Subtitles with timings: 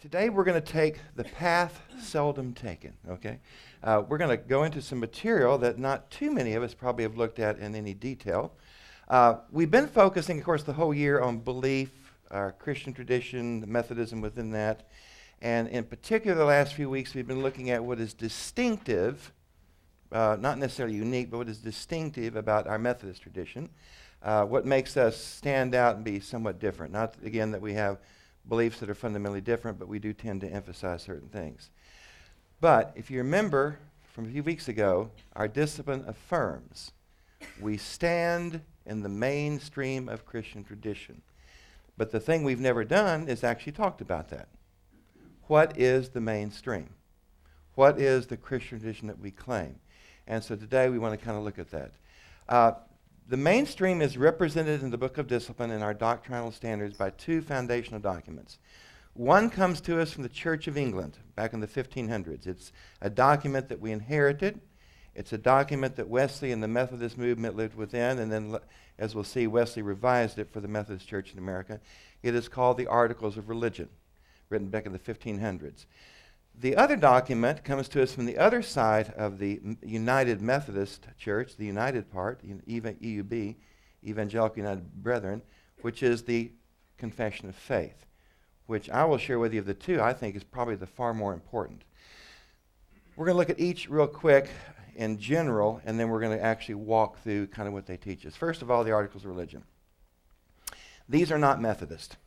[0.00, 3.38] Today we're going to take the path seldom taken, okay?
[3.84, 7.02] Uh, we're going to go into some material that not too many of us probably
[7.02, 8.54] have looked at in any detail.
[9.08, 13.66] Uh, we've been focusing, of course, the whole year on belief, our Christian tradition, the
[13.66, 14.88] Methodism within that.
[15.42, 19.34] And in particular, the last few weeks, we've been looking at what is distinctive,
[20.12, 23.68] uh, not necessarily unique, but what is distinctive about our Methodist tradition.
[24.22, 26.90] Uh, what makes us stand out and be somewhat different.
[26.90, 27.98] Not, again, that we have
[28.48, 31.70] beliefs that are fundamentally different, but we do tend to emphasize certain things.
[32.60, 33.78] But if you remember
[34.12, 36.92] from a few weeks ago, our discipline affirms
[37.60, 41.22] we stand in the mainstream of Christian tradition.
[41.96, 44.48] But the thing we've never done is actually talked about that.
[45.46, 46.90] What is the mainstream?
[47.74, 49.76] What is the Christian tradition that we claim?
[50.26, 51.92] And so today we want to kind of look at that.
[52.48, 52.72] Uh,
[53.30, 57.40] the mainstream is represented in the Book of Discipline and our doctrinal standards by two
[57.40, 58.58] foundational documents.
[59.14, 62.48] One comes to us from the Church of England back in the 1500s.
[62.48, 64.60] It's a document that we inherited.
[65.14, 68.58] It's a document that Wesley and the Methodist movement lived within, and then,
[68.98, 71.80] as we'll see, Wesley revised it for the Methodist Church in America.
[72.24, 73.90] It is called the Articles of Religion,
[74.48, 75.86] written back in the 1500s.
[76.54, 81.56] The other document comes to us from the other side of the United Methodist Church,
[81.56, 83.56] the United part, EUB,
[84.04, 85.42] Evangelical United Brethren,
[85.80, 86.52] which is the
[86.98, 88.06] Confession of Faith,
[88.66, 91.14] which I will share with you of the two, I think is probably the far
[91.14, 91.82] more important.
[93.16, 94.50] We're going to look at each real quick
[94.94, 98.26] in general, and then we're going to actually walk through kind of what they teach
[98.26, 98.36] us.
[98.36, 99.64] First of all, the Articles of Religion.
[101.08, 102.18] These are not Methodist.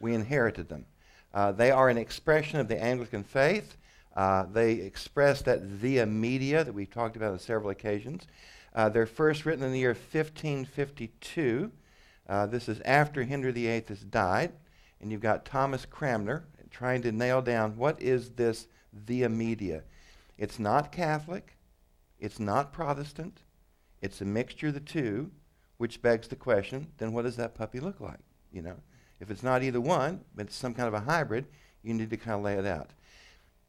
[0.00, 0.86] We inherited them.
[1.32, 3.76] Uh, they are an expression of the Anglican faith.
[4.16, 8.26] Uh, they express that via media that we've talked about on several occasions.
[8.74, 11.70] Uh, they're first written in the year 1552.
[12.28, 14.52] Uh, this is after Henry VIII has died.
[15.00, 19.84] And you've got Thomas Cranmer trying to nail down what is this via media.
[20.36, 21.56] It's not Catholic.
[22.18, 23.42] It's not Protestant.
[24.00, 25.30] It's a mixture of the two,
[25.76, 28.20] which begs the question, then what does that puppy look like?
[28.52, 28.76] You know?
[29.20, 31.46] If it's not either one, but it's some kind of a hybrid,
[31.82, 32.90] you need to kind of lay it out.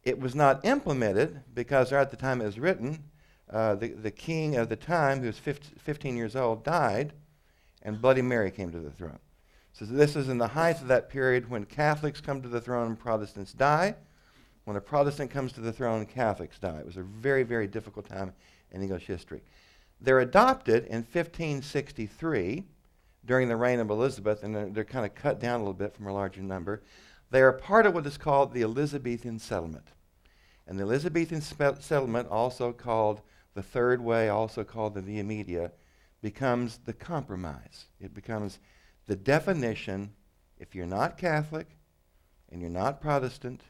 [0.04, 3.04] It was not implemented because at the time it was written,
[3.50, 7.12] uh, the, the king of the time, who was 15 years old, died,
[7.82, 9.18] and Bloody Mary came to the throne.
[9.72, 12.88] So this is in the height of that period when Catholics come to the throne
[12.88, 13.94] and Protestants die.
[14.64, 16.78] When a Protestant comes to the throne, Catholics die.
[16.78, 18.34] It was a very, very difficult time
[18.72, 19.42] in English history.
[20.00, 22.64] They're adopted in 1563
[23.24, 25.94] during the reign of Elizabeth, and they're, they're kind of cut down a little bit
[25.94, 26.82] from a larger number.
[27.30, 29.88] They are part of what is called the Elizabethan settlement.
[30.66, 33.20] And the Elizabethan spe- settlement, also called
[33.54, 35.72] the Third Way, also called the Via Media,
[36.22, 37.86] becomes the compromise.
[38.00, 38.58] It becomes
[39.06, 40.12] the definition
[40.58, 41.66] if you're not Catholic
[42.50, 43.62] and you're not Protestant,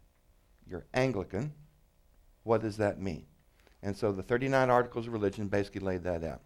[0.67, 1.53] you're Anglican,
[2.43, 3.27] what does that mean?
[3.83, 6.43] And so the 39 Articles of Religion basically laid that out.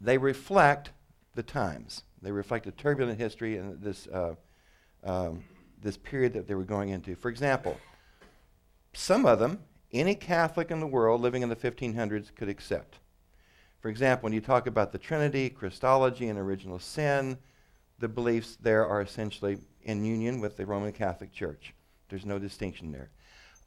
[0.00, 0.90] They reflect
[1.40, 2.02] the times.
[2.20, 4.34] They reflect a turbulent history and this, uh,
[5.02, 5.42] um,
[5.80, 7.14] this period that they were going into.
[7.14, 7.78] For example,
[8.92, 12.98] some of them, any Catholic in the world living in the 1500s could accept.
[13.80, 17.38] For example, when you talk about the Trinity, Christology, and original sin,
[17.98, 21.72] the beliefs there are essentially in union with the Roman Catholic Church.
[22.10, 23.08] There's no distinction there.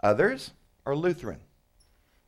[0.02, 0.52] Others
[0.86, 1.40] are Lutheran,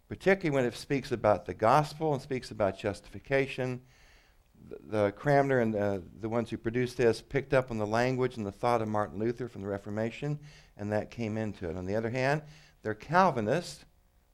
[0.09, 3.81] particularly when it speaks about the gospel and speaks about justification
[4.87, 8.45] the, Cranmer and the, the ones who produced this picked up on the language and
[8.45, 10.39] the thought of Martin Luther from the Reformation,
[10.77, 11.77] and that came into it.
[11.77, 12.41] On the other hand,
[12.81, 13.85] they're Calvinists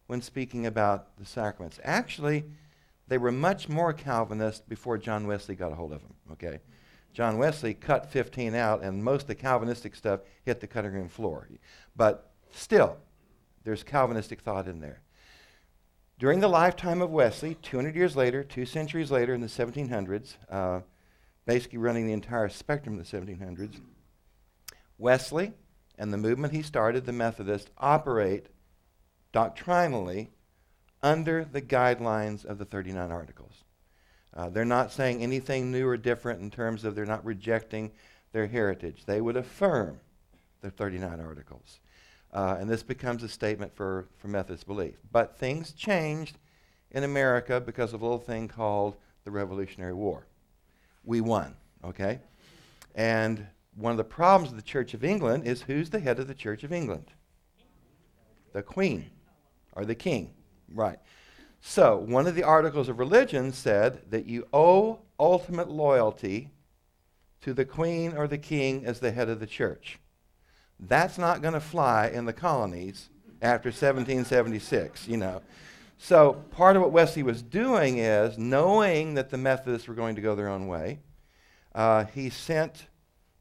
[0.07, 1.79] when speaking about the sacraments.
[1.83, 2.43] Actually,
[3.07, 6.15] they were much more Calvinist before John Wesley got a hold of them.
[6.33, 6.59] Okay,
[7.13, 11.09] John Wesley cut 15 out, and most of the Calvinistic stuff hit the cutting room
[11.09, 11.47] floor.
[11.95, 12.97] But still,
[13.63, 15.01] there's Calvinistic thought in there.
[16.21, 20.81] During the lifetime of Wesley, 200 years later, two centuries later in the 1700s, uh,
[21.47, 23.81] basically running the entire spectrum of the 1700s,
[24.99, 25.53] Wesley
[25.97, 28.49] and the movement he started, the Methodists, operate
[29.31, 30.29] doctrinally
[31.01, 33.63] under the guidelines of the 39 Articles.
[34.31, 37.91] Uh, they're not saying anything new or different in terms of they're not rejecting
[38.31, 39.05] their heritage.
[39.07, 39.99] They would affirm
[40.61, 41.79] the 39 Articles.
[42.33, 44.95] Uh, and this becomes a statement for, for Methodist belief.
[45.11, 46.37] But things changed
[46.91, 48.95] in America because of a little thing called
[49.25, 50.25] the Revolutionary War.
[51.03, 52.19] We won, okay?
[52.95, 56.27] And one of the problems of the Church of England is who's the head of
[56.27, 57.11] the Church of England?
[58.53, 59.09] The Queen
[59.73, 60.33] or the King,
[60.73, 60.99] right.
[61.61, 66.49] So, one of the articles of religion said that you owe ultimate loyalty
[67.41, 69.99] to the Queen or the King as the head of the church.
[70.81, 73.09] That's not going to fly in the colonies
[73.41, 75.41] after 1776, you know.
[75.97, 80.21] So part of what Wesley was doing is, knowing that the Methodists were going to
[80.21, 80.99] go their own way,
[81.75, 82.87] uh, he sent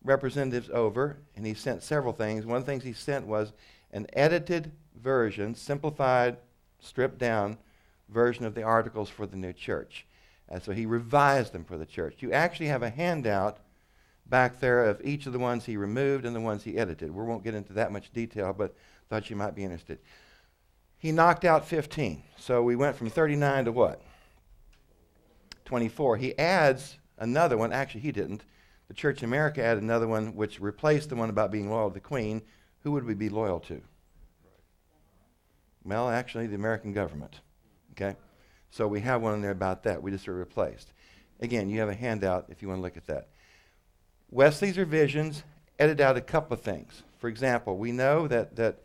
[0.05, 2.45] representatives over, and he sent several things.
[2.45, 3.53] One of the things he sent was
[3.93, 6.37] an edited version, simplified,
[6.81, 7.57] stripped down
[8.11, 10.07] version of the articles for the new church.
[10.49, 12.17] And so he revised them for the church.
[12.21, 13.59] You actually have a handout
[14.31, 17.11] back there of each of the ones he removed and the ones he edited.
[17.11, 18.75] We won't get into that much detail, but
[19.09, 19.99] thought you might be interested.
[20.97, 22.23] He knocked out 15.
[22.39, 24.01] So we went from 39 to what?
[25.65, 26.17] 24.
[26.17, 27.73] He adds another one.
[27.73, 28.45] Actually, he didn't.
[28.89, 31.95] The Church in America added another one which replaced the one about being loyal to
[31.95, 32.43] the Queen.
[32.83, 33.81] Who would we be loyal to?
[35.85, 37.41] Well, actually, the American government.
[37.93, 38.17] Okay?
[38.71, 40.03] So we have one in there about that.
[40.03, 40.93] We just replaced.
[41.41, 43.29] Again, you have a handout if you want to look at that.
[44.31, 45.43] Wesley's revisions
[45.79, 47.03] edited out a couple of things.
[47.19, 48.81] For example, we know that, that,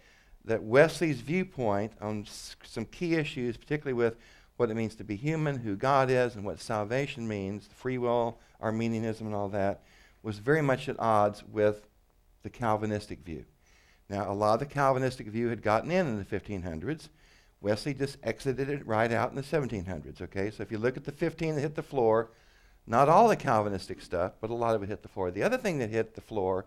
[0.45, 4.17] that Wesley's viewpoint on s- some key issues, particularly with
[4.57, 8.39] what it means to be human, who God is, and what salvation means, free will,
[8.59, 9.81] Arminianism, and all that,
[10.23, 11.87] was very much at odds with
[12.43, 13.45] the Calvinistic view.
[14.09, 17.09] Now, a lot of the Calvinistic view had gotten in in the 1500s.
[17.61, 20.51] Wesley just exited it right out in the 1700s, okay?
[20.51, 22.29] So if you look at the 15 that hit the floor,
[22.87, 25.31] not all the Calvinistic stuff, but a lot of it hit the floor.
[25.31, 26.65] The other thing that hit the floor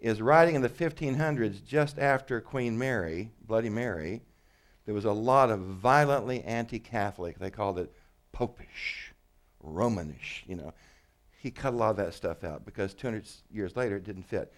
[0.00, 4.22] is writing in the 1500s, just after Queen Mary, Bloody Mary,
[4.84, 7.38] there was a lot of violently anti Catholic.
[7.38, 7.92] They called it
[8.32, 9.12] popish,
[9.64, 10.72] Romanish, you know.
[11.38, 14.52] He cut a lot of that stuff out because 200 years later it didn't fit.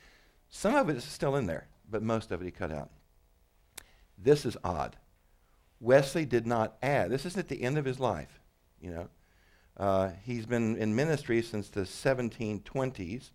[0.50, 2.91] Some of it is still in there, but most of it he cut out.
[4.17, 4.96] This is odd.
[5.81, 8.41] Wesley did not add, this isn't at the end of his life,
[8.81, 9.08] you know.
[9.76, 13.30] Uh, he's been in ministry since the 1720s.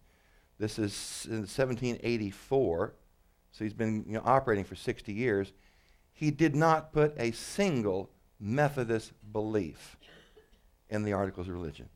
[0.58, 2.94] This is in 1784,
[3.52, 5.52] so he's been you know, operating for 60 years.
[6.14, 8.10] He did not put a single
[8.40, 9.98] Methodist belief
[10.90, 11.90] in the Articles of Religion.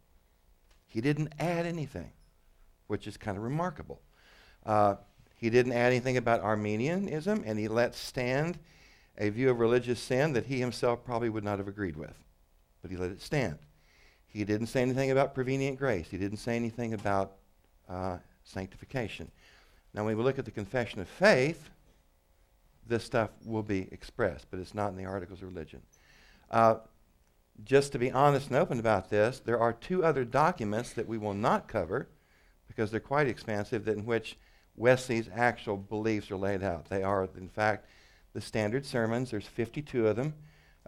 [0.87, 2.11] He didn't add anything,
[2.87, 4.01] which is kind of remarkable.
[4.65, 4.95] Uh,
[5.35, 8.59] he didn't add anything about Arminianism, and he let stand
[9.17, 12.23] a view of religious sin that he himself probably would not have agreed with,
[12.81, 13.57] but he let it stand.
[14.33, 16.07] He didn't say anything about prevenient grace.
[16.09, 17.33] He didn't say anything about
[17.87, 19.29] uh, sanctification.
[19.93, 21.69] Now, when we look at the confession of faith,
[22.87, 25.81] this stuff will be expressed, but it's not in the articles of religion.
[26.49, 26.75] Uh,
[27.63, 31.19] just to be honest and open about this, there are two other documents that we
[31.19, 32.07] will not cover
[32.67, 34.37] because they're quite expansive, that in which
[34.75, 36.89] Wesley's actual beliefs are laid out.
[36.89, 37.85] They are, in fact,
[38.33, 39.29] the standard sermons.
[39.29, 40.33] There's 52 of them.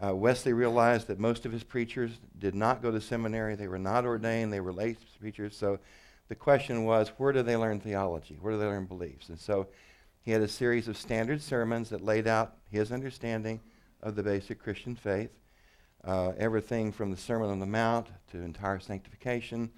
[0.03, 3.55] Uh, Wesley realized that most of his preachers did not go to seminary.
[3.55, 4.51] They were not ordained.
[4.51, 5.55] They were lay preachers.
[5.55, 5.79] So
[6.27, 8.37] the question was, where do they learn theology?
[8.41, 9.29] Where do they learn beliefs?
[9.29, 9.67] And so
[10.21, 13.61] he had a series of standard sermons that laid out his understanding
[14.01, 15.31] of the basic Christian faith.
[16.03, 19.71] Uh, everything from the Sermon on the Mount to entire sanctification,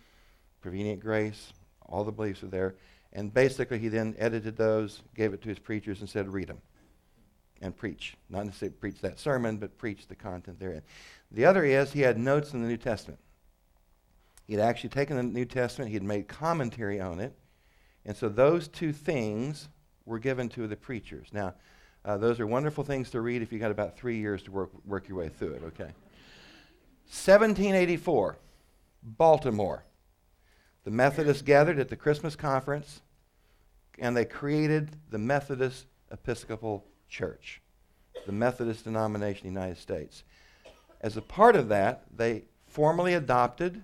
[0.61, 1.53] prevenient grace,
[1.85, 2.75] all the beliefs are there.
[3.13, 6.61] And basically, he then edited those, gave it to his preachers, and said, read them
[7.61, 8.15] and preach.
[8.29, 10.81] Not necessarily preach that sermon, but preach the content therein.
[11.31, 13.19] The other is he had notes in the New Testament.
[14.45, 17.33] He had actually taken the New Testament, he had made commentary on it.
[18.05, 19.67] And so those two things
[20.05, 21.27] were given to the preachers.
[21.33, 21.53] Now,
[22.05, 24.69] uh, those are wonderful things to read if you got about three years to work,
[24.85, 25.91] work your way through it, okay?
[27.09, 28.37] 1784,
[29.03, 29.83] Baltimore.
[30.85, 33.01] The Methodists gathered at the Christmas conference
[33.99, 37.61] and they created the Methodist Episcopal Church,
[38.25, 40.23] the Methodist denomination in the United States.
[41.01, 43.83] As a part of that, they formally adopted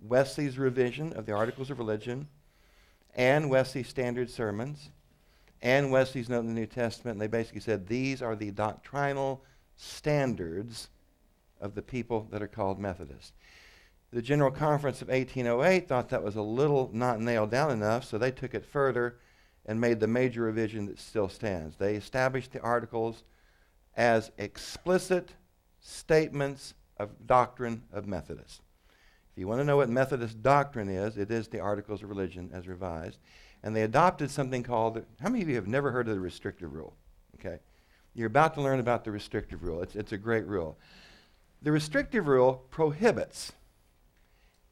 [0.00, 2.28] Wesley's revision of the Articles of Religion
[3.14, 4.90] and Wesley's standard sermons
[5.60, 7.14] and Wesley's note in the New Testament.
[7.14, 9.44] And they basically said these are the doctrinal
[9.76, 10.88] standards
[11.60, 13.32] of the people that are called Methodists.
[14.12, 18.18] The General Conference of 1808 thought that was a little not nailed down enough, so
[18.18, 19.16] they took it further
[19.66, 21.76] and made the major revision that still stands.
[21.76, 23.22] They established the articles
[23.96, 25.30] as explicit
[25.80, 28.60] statements of doctrine of Methodists.
[29.32, 32.50] If you want to know what Methodist doctrine is, it is the Articles of Religion
[32.52, 33.18] as revised.
[33.62, 36.74] And they adopted something called, how many of you have never heard of the restrictive
[36.74, 36.94] rule?
[37.36, 37.58] Okay.
[38.14, 39.80] You're about to learn about the restrictive rule.
[39.80, 40.78] It's, it's a great rule.
[41.62, 43.52] The restrictive rule prohibits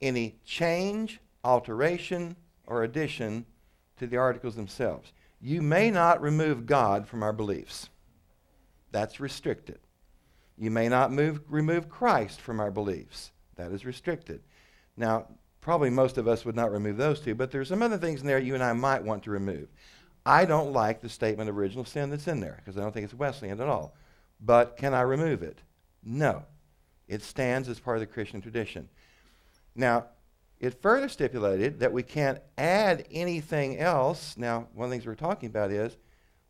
[0.02, 3.46] any change, alteration, or addition
[4.00, 5.12] to the articles themselves.
[5.40, 7.88] You may not remove God from our beliefs.
[8.90, 9.78] That's restricted.
[10.58, 13.30] You may not move, remove Christ from our beliefs.
[13.56, 14.40] That is restricted.
[14.96, 15.26] Now,
[15.60, 18.26] probably most of us would not remove those two, but there's some other things in
[18.26, 19.68] there you and I might want to remove.
[20.26, 23.04] I don't like the statement of original sin that's in there because I don't think
[23.04, 23.94] it's Wesleyan at all.
[24.40, 25.58] But can I remove it?
[26.02, 26.44] No.
[27.06, 28.88] It stands as part of the Christian tradition.
[29.74, 30.06] Now,
[30.60, 34.36] it further stipulated that we can't add anything else.
[34.36, 35.96] Now, one of the things we're talking about is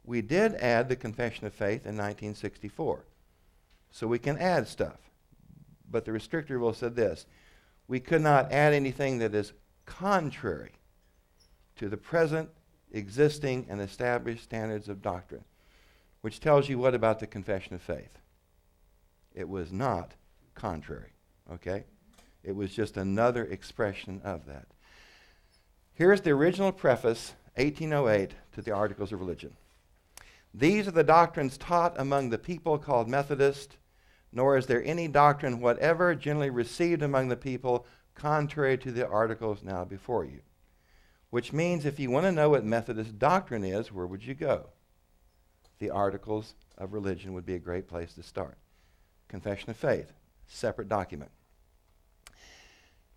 [0.05, 3.05] we did add the Confession of Faith in 1964.
[3.93, 4.99] So we can add stuff.
[5.89, 7.27] But the restrictor rule said this
[7.87, 9.53] we could not add anything that is
[9.87, 10.73] contrary
[11.77, 12.51] to the present,
[12.93, 15.45] existing, and established standards of doctrine.
[16.21, 18.19] Which tells you what about the Confession of Faith?
[19.35, 20.15] It was not
[20.55, 21.15] contrary.
[21.53, 21.85] Okay?
[22.43, 24.67] It was just another expression of that.
[25.93, 29.57] Here's the original preface, 1808, to the Articles of Religion.
[30.55, 33.77] These are the doctrines taught among the people called Methodist,
[34.33, 39.63] nor is there any doctrine whatever generally received among the people contrary to the articles
[39.63, 40.41] now before you.
[41.31, 44.67] Which means if you want to know what Methodist doctrine is, where would you go?
[45.79, 48.59] The Articles of Religion would be a great place to start.
[49.29, 50.13] Confession of Faith,
[50.49, 51.31] separate document.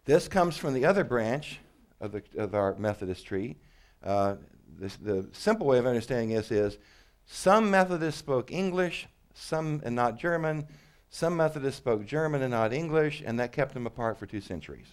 [0.05, 1.59] This comes from the other branch
[2.01, 3.55] of, the, of our Methodist tree.
[4.03, 4.35] Uh,
[4.77, 6.77] this, the simple way of understanding this is
[7.25, 10.67] some Methodists spoke English, some and not German.
[11.09, 14.87] Some Methodists spoke German and not English, and that kept them apart for two centuries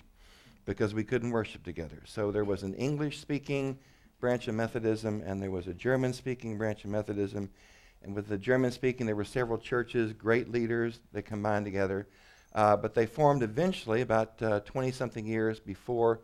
[0.64, 2.02] because we couldn't worship together.
[2.04, 3.78] So there was an English speaking
[4.20, 7.50] branch of Methodism, and there was a German speaking branch of Methodism.
[8.02, 12.06] And with the German speaking, there were several churches, great leaders that combined together.
[12.52, 16.20] Uh, but they formed eventually, about 20 uh, something years before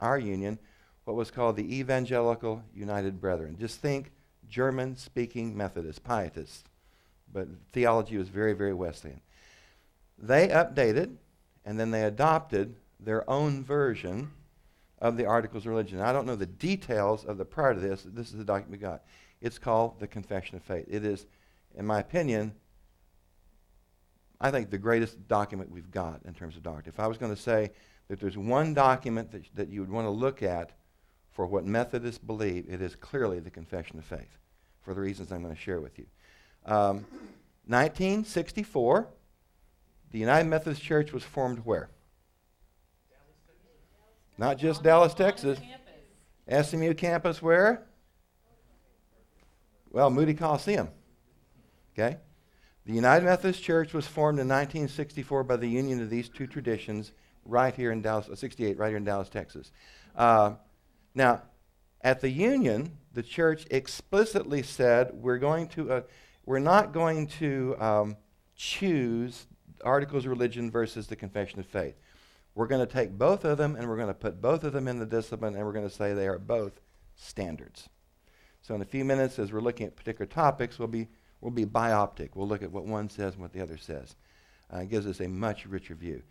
[0.00, 0.58] our union,
[1.04, 3.56] what was called the Evangelical United Brethren.
[3.58, 4.12] Just think
[4.48, 6.64] German speaking Methodists, pietists.
[7.32, 9.22] But theology was very, very Wesleyan.
[10.18, 11.16] They updated
[11.64, 14.30] and then they adopted their own version
[14.98, 16.00] of the Articles of Religion.
[16.00, 18.02] I don't know the details of the prior to this.
[18.02, 19.02] This is the document we got.
[19.40, 20.86] It's called the Confession of Faith.
[20.88, 21.26] It is,
[21.76, 22.54] in my opinion,
[24.42, 26.88] I think the greatest document we've got in terms of doctrine.
[26.88, 27.70] If I was going to say
[28.08, 30.72] that there's one document that, that you would want to look at
[31.30, 34.36] for what Methodists believe, it is clearly the Confession of Faith,
[34.82, 36.06] for the reasons I'm going to share with you.
[36.66, 37.06] Um,
[37.66, 39.08] 1964,
[40.10, 41.88] the United Methodist Church was formed where?
[44.36, 45.60] Not just Dallas, Texas.
[46.50, 47.86] SMU campus where?
[49.92, 50.88] Well, Moody Coliseum.
[51.94, 52.16] Okay?
[52.84, 57.12] The United Methodist Church was formed in 1964 by the union of these two traditions
[57.44, 59.70] right here in Dallas, uh, 68, right here in Dallas, Texas.
[60.16, 60.54] Uh,
[61.14, 61.42] now,
[62.00, 66.00] at the union, the church explicitly said we're going to, uh,
[66.44, 68.16] we're not going to um,
[68.56, 69.46] choose
[69.84, 71.94] articles of religion versus the confession of faith.
[72.56, 74.88] We're going to take both of them and we're going to put both of them
[74.88, 76.80] in the discipline and we're going to say they are both
[77.14, 77.88] standards.
[78.60, 81.08] So in a few minutes, as we're looking at particular topics, we'll be
[81.42, 82.30] we'll be bioptic.
[82.34, 84.16] We'll look at what one says and what the other says.
[84.72, 86.22] Uh, it gives us a much richer view.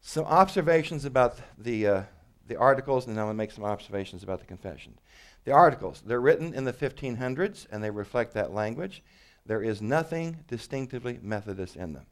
[0.00, 2.02] Some observations about the uh,
[2.46, 4.98] the articles, and then I'm going to make some observations about the confession.
[5.44, 9.02] The articles, they're written in the 1500s, and they reflect that language.
[9.46, 12.06] There is nothing distinctively Methodist in them.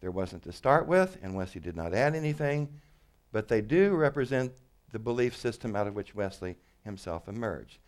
[0.00, 2.68] There wasn't to start with, and Wesley did not add anything,
[3.32, 4.52] but they do represent
[4.92, 7.78] the belief system out of which Wesley himself emerged.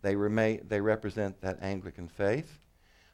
[0.00, 2.58] They, remain, they represent that Anglican faith.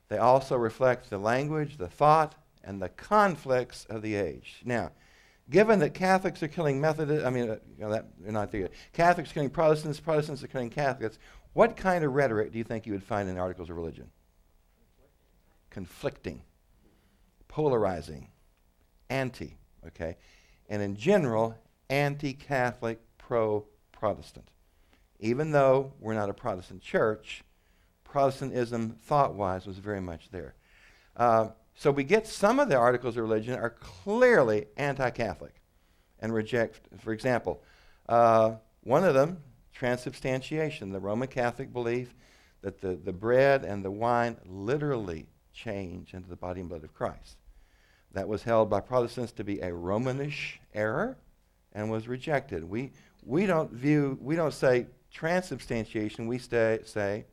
[0.09, 4.63] They also reflect the language, the thought, and the conflicts of the age.
[4.65, 4.93] Now,
[5.51, 8.71] given that Catholics are killing Methodists, I mean, uh, you know, that, not there.
[8.93, 11.19] Catholics are killing Protestants, Protestants are killing Catholics.
[11.53, 14.11] What kind of rhetoric do you think you would find in the Articles of Religion?
[15.71, 16.43] Conflicting,
[17.49, 18.29] polarizing,
[19.09, 20.17] anti, okay?
[20.69, 21.57] And in general,
[21.89, 24.51] anti Catholic, pro Protestant.
[25.19, 27.43] Even though we're not a Protestant church,
[28.16, 30.54] Protestantism, thought wise, was very much there.
[31.18, 35.52] Uh, so we get some of the articles of religion are clearly anti Catholic
[36.20, 37.62] and reject, for example,
[38.08, 38.54] uh,
[38.85, 39.42] one of them,
[39.75, 42.14] transubstantiation, the Roman Catholic belief
[42.62, 46.94] that the, the bread and the wine literally change into the body and blood of
[46.94, 47.37] Christ.
[48.12, 51.18] That was held by Protestants to be a Romanish error
[51.75, 52.64] and was rejected.
[52.64, 52.92] We,
[53.23, 57.26] we don't view, we don't say transubstantiation, we stay, say,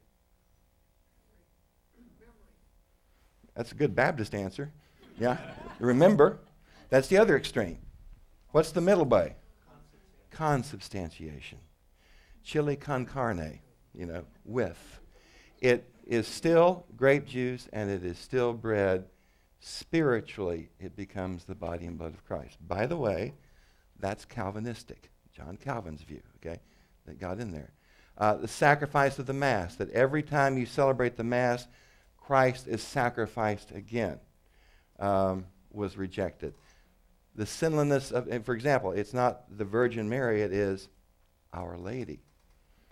[3.56, 4.72] that's a good Baptist answer.
[5.20, 5.38] Yeah,
[5.80, 6.40] remember,
[6.90, 7.78] that's the other extreme.
[8.52, 9.36] What's the middle way?
[10.32, 11.60] Consubstantiation.
[12.44, 13.60] Chili con carne,
[13.94, 15.00] you know, with.
[15.62, 19.06] It is still grape juice and it is still bread
[19.60, 22.58] spiritually it becomes the body and blood of Christ.
[22.68, 23.34] By the way,
[24.00, 26.60] that's Calvinistic, John Calvin's view, okay,
[27.06, 27.72] that got in there.
[28.18, 31.68] Uh, the sacrifice of the Mass, that every time you celebrate the Mass,
[32.26, 34.20] Christ is sacrificed again,
[35.00, 36.54] um, was rejected.
[37.36, 40.88] The sinlessness of, for example, it's not the Virgin Mary, it is
[41.52, 42.22] Our Lady.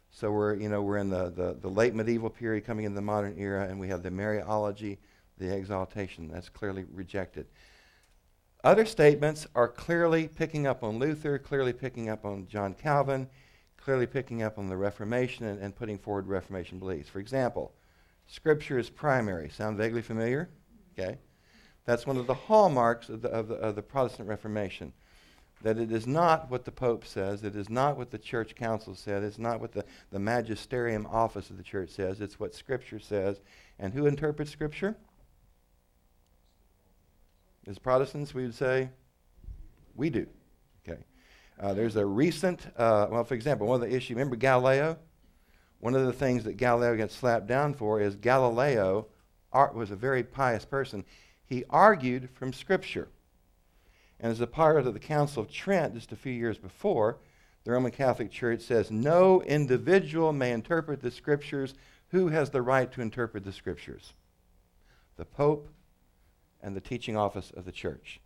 [0.10, 3.02] So we're, you know, we're in the, the, the late medieval period coming in the
[3.02, 4.98] modern era, and we have the Mariology,
[5.38, 6.28] the exaltation.
[6.28, 7.46] That's clearly rejected.
[8.64, 13.30] Other statements are clearly picking up on Luther, clearly picking up on John Calvin,
[13.78, 17.10] clearly picking up on the Reformation and, and putting forward Reformation beliefs.
[17.10, 17.74] For example,
[18.32, 19.50] Scripture is primary.
[19.50, 20.50] Sound vaguely familiar?
[20.98, 21.18] Okay.
[21.84, 24.94] That's one of the hallmarks of the, of the, of the Protestant Reformation.
[25.64, 28.96] That it is not what the Pope says, it is not what the Church Council
[28.96, 33.00] said, it's not what the, the magisterium office of the Church says, it's what Scripture
[33.00, 33.42] says.
[33.78, 34.96] And who interprets Scripture?
[37.68, 38.90] As Protestants, we would say,
[39.94, 40.26] we do.
[40.88, 41.04] Okay.
[41.60, 44.98] Uh, there's a recent, uh, well, for example, one of the issues, remember Galileo?
[45.82, 49.08] One of the things that Galileo gets slapped down for is Galileo
[49.52, 51.04] was a very pious person.
[51.44, 53.10] He argued from Scripture.
[54.20, 57.18] And as a part of the Council of Trent, just a few years before,
[57.64, 61.74] the Roman Catholic Church says no individual may interpret the Scriptures.
[62.10, 64.14] Who has the right to interpret the Scriptures?
[65.18, 65.68] The Pope
[66.62, 68.20] and the teaching office of the church.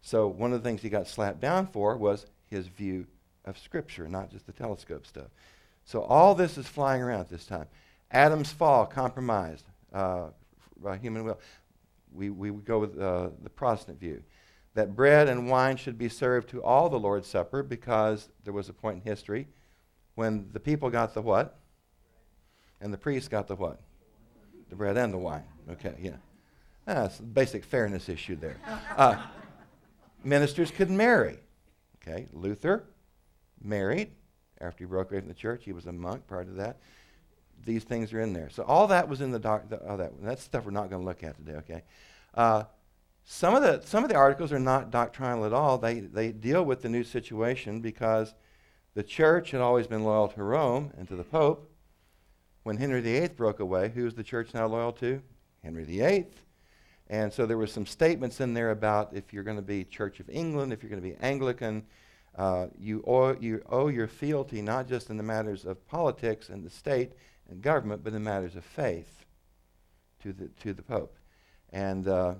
[0.00, 3.06] So one of the things he got slapped down for was his view
[3.44, 5.28] of Scripture, not just the telescope stuff.
[5.84, 7.66] So all this is flying around at this time.
[8.10, 10.28] Adam's fall compromised uh,
[10.82, 11.40] by human will.
[12.14, 14.22] We, we go with uh, the Protestant view
[14.74, 18.68] that bread and wine should be served to all the Lord's Supper because there was
[18.68, 19.48] a point in history
[20.14, 21.58] when the people got the what?
[22.80, 23.80] And the priests got the what?
[24.70, 25.44] The bread and the wine.
[25.70, 26.16] Okay, yeah.
[26.86, 28.56] That's a basic fairness issue there.
[28.96, 29.16] Uh,
[30.22, 31.38] ministers could marry.
[31.96, 32.84] Okay, Luther
[33.62, 34.10] married
[34.62, 35.64] after he broke away from the church.
[35.64, 36.78] He was a monk prior to that.
[37.64, 38.50] These things are in there.
[38.50, 39.68] So all that was in the doc.
[39.68, 41.54] The, oh, that that's stuff we're not going to look at today.
[41.58, 41.82] Okay.
[42.34, 42.64] Uh,
[43.24, 45.78] some of the some of the articles are not doctrinal at all.
[45.78, 48.34] They they deal with the new situation because
[48.94, 51.68] the church had always been loyal to Rome and to the Pope.
[52.64, 55.20] When Henry VIII broke away, who is the church now loyal to?
[55.62, 56.26] Henry VIII.
[57.08, 60.20] And so there were some statements in there about if you're going to be Church
[60.20, 61.84] of England, if you're going to be Anglican,
[62.36, 66.64] uh, you, owe, you owe your fealty not just in the matters of politics and
[66.64, 67.12] the state
[67.50, 69.24] and government, but in matters of faith
[70.22, 71.14] to the, to the Pope.
[71.72, 72.34] And uh,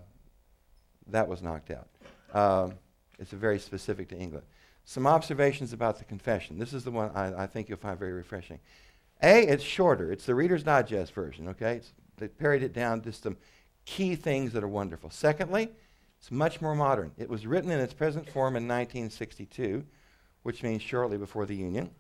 [1.09, 1.89] that was knocked out.
[2.33, 2.75] Um,
[3.19, 4.47] it's very specific to England.
[4.85, 6.59] Some observations about the confession.
[6.59, 8.59] This is the one I, I, think you'll find very refreshing.
[9.23, 10.11] A, it's shorter.
[10.11, 11.77] It's the Reader's Digest version, okay?
[11.77, 13.37] It's, they pared it down to some
[13.85, 15.11] key things that are wonderful.
[15.11, 15.69] Secondly,
[16.23, 17.11] it's much more modern.
[17.19, 19.85] It was written in its present form in 1962,
[20.45, 21.91] which means shortly before the Union.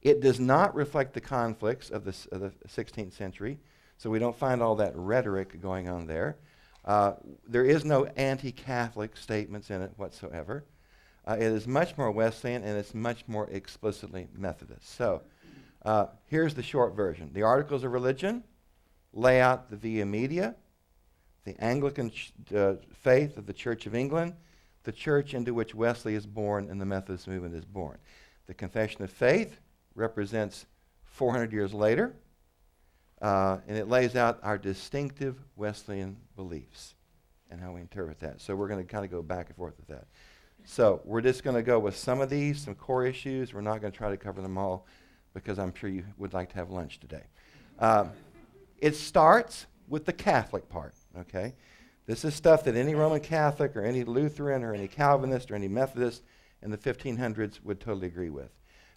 [0.00, 3.58] It does not reflect the conflicts of the, of the 16th century,
[3.98, 6.36] so we don't find all that rhetoric going on there.
[6.84, 7.14] Uh,
[7.48, 10.64] there is no anti Catholic statements in it whatsoever.
[11.26, 14.88] Uh, it is much more Wesleyan and it's much more explicitly Methodist.
[14.88, 15.22] So
[15.84, 18.44] uh, here's the short version The Articles of Religion
[19.12, 20.54] lay out the Via Media,
[21.44, 24.34] the Anglican ch- uh, faith of the Church of England,
[24.84, 27.98] the church into which Wesley is born and the Methodist movement is born.
[28.46, 29.60] The Confession of Faith
[29.94, 30.66] represents
[31.04, 32.14] 400 years later,
[33.20, 36.94] uh, and it lays out our distinctive Wesleyan beliefs
[37.50, 38.40] and how we interpret that.
[38.40, 40.06] So we're going to kind of go back and forth with that.
[40.64, 43.52] So we're just going to go with some of these, some core issues.
[43.52, 44.86] We're not going to try to cover them all
[45.34, 47.22] because I'm sure you would like to have lunch today.
[47.78, 48.10] Um,
[48.78, 51.54] it starts with the Catholic part, okay?
[52.06, 55.68] This is stuff that any Roman Catholic or any Lutheran or any Calvinist or any
[55.68, 56.22] Methodist
[56.62, 58.50] in the 1500s would totally agree with.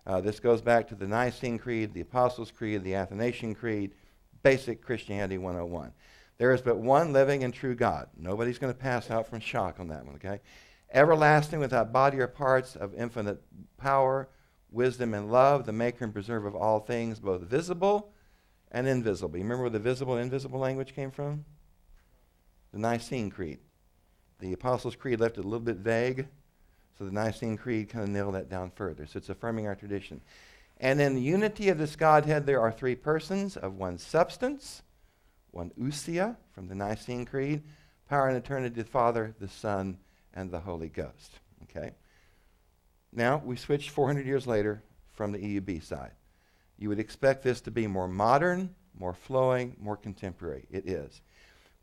[0.06, 3.93] Uh, this goes back to the Nicene Creed, the Apostles' Creed, the Athanasian Creed,
[4.41, 5.93] basic Christianity 101.
[6.38, 8.10] There is but one living and true God.
[8.17, 10.41] Nobody's going to pass out from shock on that one, okay?
[10.93, 13.41] Everlasting, without body or parts, of infinite
[13.78, 14.28] power,
[14.71, 18.12] wisdom, and love, the maker and preserver of all things, both visible
[18.71, 19.38] and invisible.
[19.38, 21.45] You remember where the visible and invisible language came from?
[22.73, 23.59] The Nicene Creed.
[24.39, 26.27] The Apostles' Creed left it a little bit vague,
[26.97, 29.05] so the Nicene Creed kind of nailed that down further.
[29.05, 30.19] So it's affirming our tradition.
[30.77, 34.81] And in the unity of this Godhead, there are three persons of one substance,
[35.51, 37.62] one ousia from the Nicene Creed,
[38.09, 39.97] power and eternity, the Father, the Son,
[40.33, 41.39] and the Holy Ghost.
[41.63, 41.91] Okay?
[43.12, 46.12] Now, we switch 400 years later from the EUB side.
[46.77, 50.65] You would expect this to be more modern, more flowing, more contemporary.
[50.71, 51.21] It is.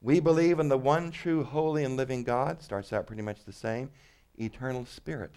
[0.02, 2.62] We believe in the one true, holy, and living God.
[2.62, 3.90] Starts out pretty much the same.
[4.38, 5.32] Eternal Spirit.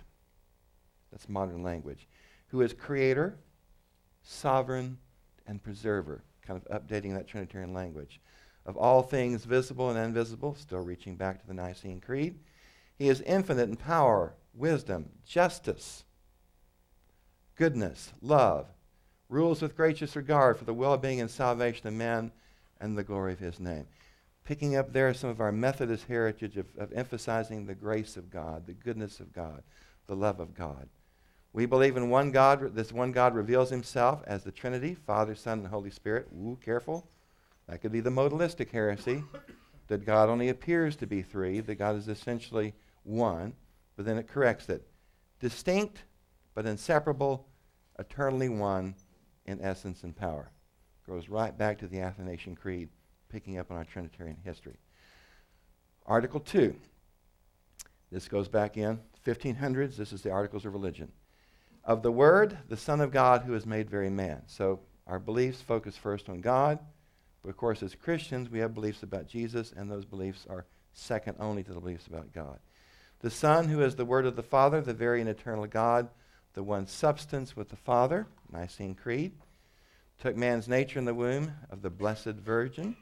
[1.11, 2.07] That's modern language.
[2.47, 3.37] Who is creator,
[4.21, 4.97] sovereign,
[5.45, 8.21] and preserver, kind of updating that Trinitarian language.
[8.65, 12.39] Of all things visible and invisible, still reaching back to the Nicene Creed,
[12.95, 16.05] he is infinite in power, wisdom, justice,
[17.55, 18.67] goodness, love,
[19.27, 22.31] rules with gracious regard for the well being and salvation of men
[22.79, 23.87] and the glory of his name.
[24.45, 28.65] Picking up there some of our Methodist heritage of, of emphasizing the grace of God,
[28.65, 29.63] the goodness of God,
[30.07, 30.89] the love of God.
[31.53, 32.75] We believe in one God.
[32.75, 36.27] This one God reveals himself as the Trinity, Father, Son, and Holy Spirit.
[36.33, 37.07] Ooh, careful.
[37.67, 39.23] That could be the modalistic heresy
[39.87, 43.53] that God only appears to be three, that God is essentially one,
[43.95, 44.87] but then it corrects it.
[45.39, 46.03] Distinct
[46.55, 47.47] but inseparable,
[47.99, 48.95] eternally one
[49.45, 50.51] in essence and power.
[51.07, 52.89] Goes right back to the Athanasian Creed,
[53.33, 54.77] picking up on our Trinitarian history.
[56.05, 56.75] Article 2.
[58.11, 59.95] This goes back in 1500s.
[59.95, 61.11] This is the Articles of Religion.
[61.83, 64.43] Of the Word, the Son of God, who is made very man.
[64.45, 66.77] So our beliefs focus first on God,
[67.41, 71.37] but of course, as Christians, we have beliefs about Jesus, and those beliefs are second
[71.39, 72.59] only to the beliefs about God.
[73.21, 76.07] The Son, who is the Word of the Father, the very and eternal God,
[76.53, 79.31] the one substance with the Father, Nicene Creed,
[80.21, 82.95] took man's nature in the womb of the Blessed Virgin.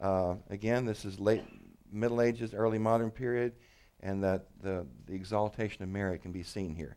[0.00, 1.44] Uh, again, this is late
[1.90, 3.52] Middle Ages, early modern period,
[4.00, 6.96] and that the, the exaltation of Mary can be seen here.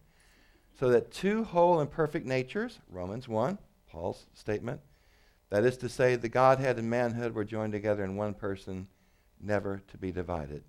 [0.79, 3.57] So that two whole and perfect natures, Romans 1,
[3.89, 4.81] Paul's statement,
[5.49, 8.87] that is to say, the Godhead and manhood were joined together in one person,
[9.39, 10.63] never to be divided.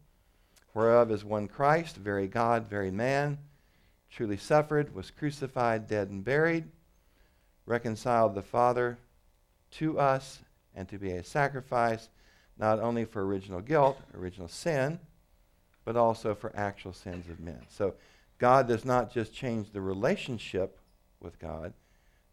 [0.75, 3.39] Whereof is one Christ, very God, very man
[4.13, 6.65] truly suffered, was crucified, dead, and buried,
[7.65, 8.99] reconciled the Father
[9.71, 10.41] to us,
[10.75, 12.11] and to be a sacrifice,
[12.63, 15.01] not only for original guilt, original sin,
[15.85, 17.59] but also for actual sins of men.
[17.69, 17.95] So
[18.39, 20.79] God does not just change the relationship
[21.21, 21.73] with God,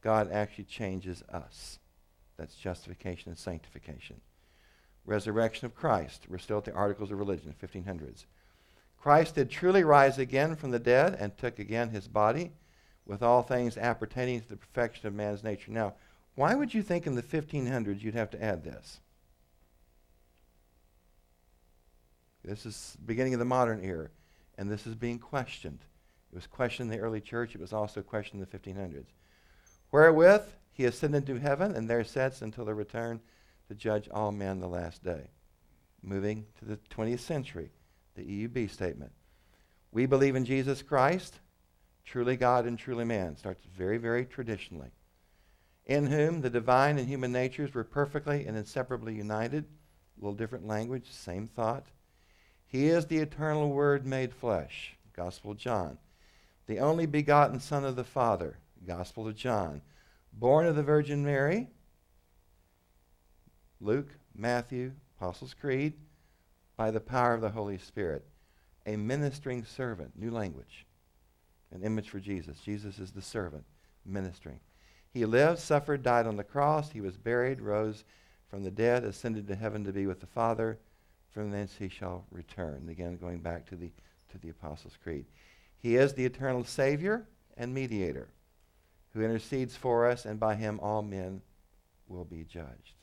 [0.02, 1.80] God actually changes us.
[2.38, 4.22] That's justification and sanctification.
[5.04, 6.28] Resurrection of Christ.
[6.30, 8.26] We're still at the Articles of Religion, 1500s.
[9.02, 12.52] Christ did truly rise again from the dead and took again his body
[13.04, 15.72] with all things appertaining to the perfection of man's nature.
[15.72, 15.96] Now,
[16.36, 19.00] why would you think in the 1500s you'd have to add this?
[22.50, 24.10] This is beginning of the modern era,
[24.58, 25.82] and this is being questioned.
[26.32, 27.54] It was questioned in the early church.
[27.54, 29.06] It was also questioned in the 1500s.
[29.92, 33.20] Wherewith he ascended to heaven, and there sits until the return
[33.68, 35.30] to judge all men the last day.
[36.02, 37.70] Moving to the 20th century
[38.16, 39.12] the EUB statement.
[39.92, 41.36] We believe in Jesus Christ,
[42.04, 43.38] truly God and truly man.
[43.38, 44.90] Starts very, very traditionally.
[45.86, 49.66] In whom the divine and human natures were perfectly and inseparably united.
[49.66, 51.86] A little different language, same thought.
[52.70, 54.96] He is the eternal Word made flesh.
[55.14, 55.98] Gospel of John.
[56.68, 58.60] The only begotten Son of the Father.
[58.86, 59.82] Gospel of John.
[60.32, 61.68] Born of the Virgin Mary.
[63.82, 65.94] Luke, Matthew, Apostles' Creed
[66.78, 68.24] by the power of the Holy Spirit.
[68.86, 70.86] A ministering servant, new language,
[71.72, 72.60] an image for Jesus.
[72.60, 73.64] Jesus is the servant,
[74.06, 74.60] ministering.
[75.12, 76.92] He lived, suffered, died on the cross.
[76.92, 78.04] He was buried, rose
[78.48, 80.78] from the dead, ascended to heaven to be with the Father.
[81.32, 82.88] From thence he shall return.
[82.90, 83.92] Again, going back to the,
[84.32, 85.26] to the Apostles' Creed.
[85.78, 88.30] He is the eternal Savior and mediator
[89.14, 91.42] who intercedes for us, and by him all men
[92.08, 92.96] will be judged.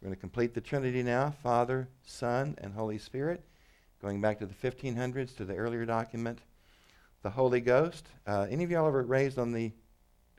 [0.00, 3.44] We're going to complete the Trinity now Father, Son, and Holy Spirit.
[4.00, 6.38] Going back to the 1500s to the earlier document.
[7.22, 8.06] The Holy Ghost.
[8.26, 9.72] Uh, any of y'all ever raised on the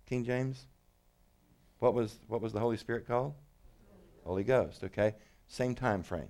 [0.07, 0.65] King James?
[1.79, 3.33] What was, what was the Holy Spirit called?
[4.23, 5.15] Holy Ghost, okay?
[5.47, 6.29] Same time frame.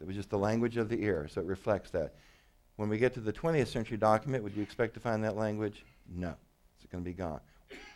[0.00, 2.14] It was just the language of the ear, so it reflects that.
[2.76, 5.84] When we get to the 20th century document, would you expect to find that language?
[6.08, 6.34] No.
[6.76, 7.40] It's going to be gone.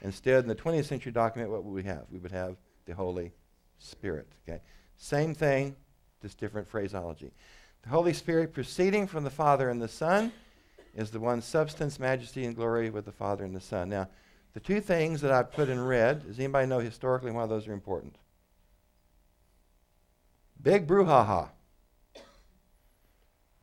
[0.03, 2.05] Instead, in the 20th century document, what would we have?
[2.11, 3.33] We would have the Holy
[3.79, 4.27] Spirit.
[4.49, 4.61] Okay?
[4.97, 5.77] Same thing,
[6.21, 7.31] just different phraseology.
[7.83, 10.33] The Holy Spirit proceeding from the Father and the Son
[10.95, 13.89] is the one substance, majesty, and glory with the Father and the Son.
[13.89, 14.09] Now,
[14.55, 17.73] the two things that I've put in red, does anybody know historically why those are
[17.73, 18.17] important?
[20.63, 21.49] Big brouhaha.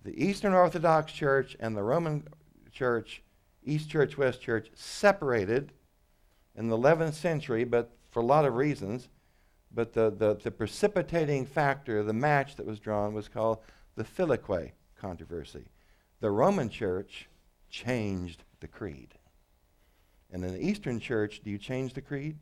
[0.04, 2.28] The Eastern Orthodox Church and the Roman
[2.72, 3.22] Church,
[3.64, 5.74] East Church, West Church, separated
[6.56, 9.10] in the 11th century, but for a lot of reasons.
[9.72, 13.60] But the, the, the precipitating factor, the match that was drawn, was called
[13.96, 15.66] the Filioque controversy.
[16.22, 17.28] The Roman church
[17.70, 19.14] changed the creed.
[20.32, 22.38] And in the Eastern church, do you change the creed?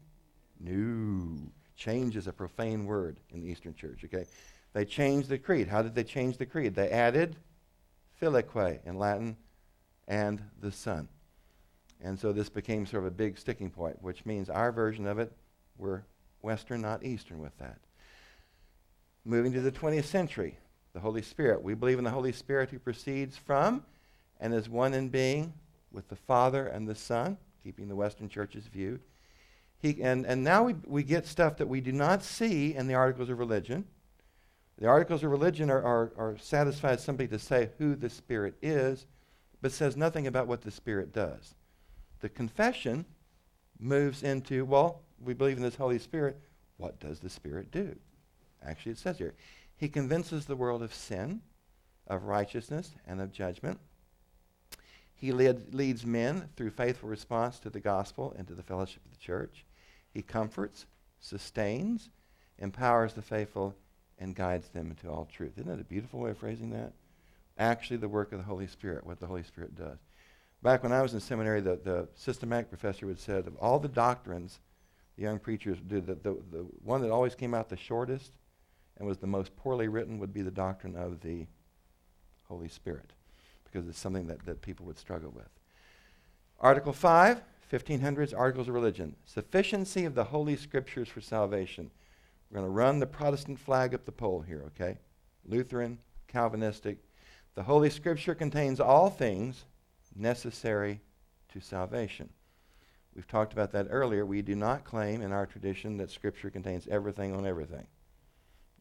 [0.60, 1.52] No.
[1.76, 4.26] Change is a profane word in the Eastern church, okay?
[4.74, 5.67] They changed the creed.
[5.67, 6.76] How did they change the creed?
[6.76, 7.36] They added
[8.17, 9.38] filioque in Latin
[10.08, 11.08] and the Son.
[12.01, 15.19] And so this became sort of a big sticking point, which means our version of
[15.19, 15.32] it,
[15.77, 16.03] we're
[16.41, 17.80] Western, not Eastern with that.
[19.25, 20.58] Moving to the 20th century,
[20.93, 21.62] the Holy Spirit.
[21.62, 23.84] We believe in the Holy Spirit who proceeds from
[24.39, 25.53] and is one in being
[25.91, 28.99] with the Father and the Son, keeping the Western Church's view.
[29.80, 32.95] He, and, and now we, we get stuff that we do not see in the
[32.95, 33.86] Articles of Religion.
[34.78, 39.06] The Articles of Religion are, are, are satisfied simply to say who the Spirit is,
[39.62, 41.56] but says nothing about what the Spirit does.
[42.20, 43.06] The confession
[43.80, 46.40] moves into, well, we believe in this Holy Spirit.
[46.78, 47.96] What does the Spirit do?
[48.63, 49.34] Actually, it says here
[49.76, 51.42] He convinces the world of sin,
[52.06, 53.80] of righteousness, and of judgment.
[55.16, 59.12] He lead, leads men through faithful response to the gospel and to the fellowship of
[59.12, 59.66] the church.
[60.13, 60.86] He comforts,
[61.20, 62.10] sustains,
[62.60, 63.76] empowers the faithful,
[64.19, 65.53] and guides them into all truth.
[65.58, 66.93] Isn't that a beautiful way of phrasing that?
[67.58, 69.97] Actually, the work of the Holy Spirit, what the Holy Spirit does.
[70.63, 73.88] Back when I was in seminary, the, the systematic professor would say of all the
[73.88, 74.60] doctrines
[75.17, 78.34] the young preachers do, the, the, the one that always came out the shortest
[78.97, 81.47] and was the most poorly written would be the doctrine of the
[82.47, 83.12] Holy Spirit,
[83.63, 85.49] because it's something that, that people would struggle with.
[86.60, 89.15] Article 5, 1500s, Articles of Religion.
[89.25, 91.91] Sufficiency of the Holy Scriptures for salvation.
[92.49, 94.97] We're going to run the Protestant flag up the pole here, okay?
[95.45, 96.99] Lutheran, Calvinistic.
[97.55, 99.65] The Holy Scripture contains all things
[100.15, 101.01] necessary
[101.53, 102.29] to salvation.
[103.15, 104.25] We've talked about that earlier.
[104.25, 107.88] We do not claim in our tradition that Scripture contains everything on everything,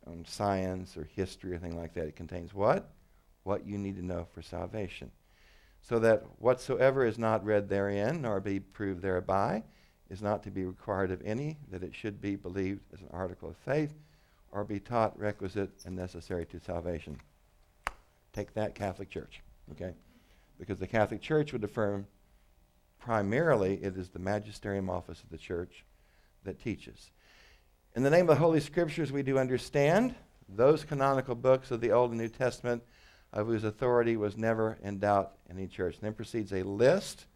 [0.06, 2.06] on science or history or anything like that.
[2.06, 2.90] It contains what?
[3.44, 5.10] What you need to know for salvation.
[5.80, 9.62] So that whatsoever is not read therein, nor be proved thereby,
[10.10, 13.48] is not to be required of any, that it should be believed as an article
[13.48, 13.94] of faith,
[14.52, 17.18] or be taught requisite and necessary to salvation.
[18.32, 19.42] Take that, Catholic Church.
[19.72, 19.94] Okay?
[20.58, 22.06] because the Catholic Church would affirm
[22.98, 25.84] primarily it is the magisterium office of the church
[26.44, 27.10] that teaches.
[27.94, 30.14] In the name of the Holy Scriptures, we do understand
[30.48, 32.82] those canonical books of the Old and New Testament
[33.32, 35.94] of whose authority was never in doubt in any church.
[35.94, 37.26] And then proceeds a list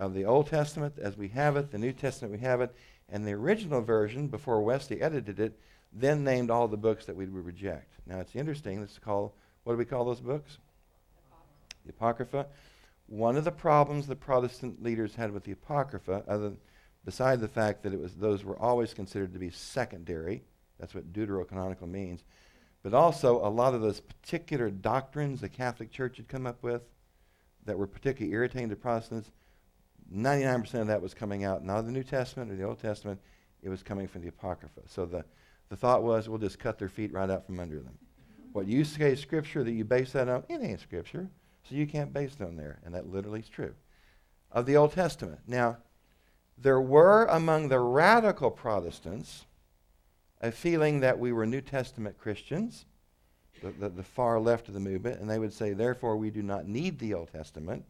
[0.00, 2.74] of the Old Testament as we have it, the New Testament we have it,
[3.08, 5.58] and the original version, before Wesley edited it,
[5.92, 7.94] then named all the books that we would reject.
[8.06, 8.80] Now it's interesting.
[8.80, 9.32] This is called,
[9.62, 10.58] what do we call those books?
[11.84, 12.46] the Apocrypha.
[13.06, 16.52] One of the problems the Protestant leaders had with the Apocrypha, other
[17.04, 20.42] beside the fact that it was those were always considered to be secondary,
[20.78, 22.24] that's what deuterocanonical means,
[22.82, 26.82] but also a lot of those particular doctrines the Catholic Church had come up with
[27.64, 29.30] that were particularly irritating to Protestants,
[30.14, 33.20] 99% of that was coming out not of the New Testament or the Old Testament,
[33.62, 34.80] it was coming from the Apocrypha.
[34.86, 35.24] So the,
[35.68, 37.98] the thought was, we'll just cut their feet right out from under them.
[38.52, 41.30] What you say is Scripture that you base that on, it ain't Scripture.
[41.68, 43.74] So you can't base it on there, and that literally is true.
[44.50, 45.40] Of the Old Testament.
[45.46, 45.78] Now,
[46.58, 49.46] there were among the radical Protestants
[50.40, 52.86] a feeling that we were New Testament Christians,
[53.62, 56.42] the, the, the, far left of the movement, and they would say, therefore, we do
[56.42, 57.84] not need the Old Testament.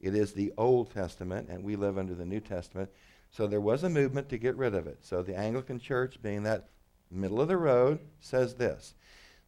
[0.00, 2.90] It is the Old Testament, and we live under the New Testament.
[3.30, 4.98] So there was a movement to get rid of it.
[5.02, 6.68] So the Anglican Church, being that
[7.10, 8.94] middle of the road, says this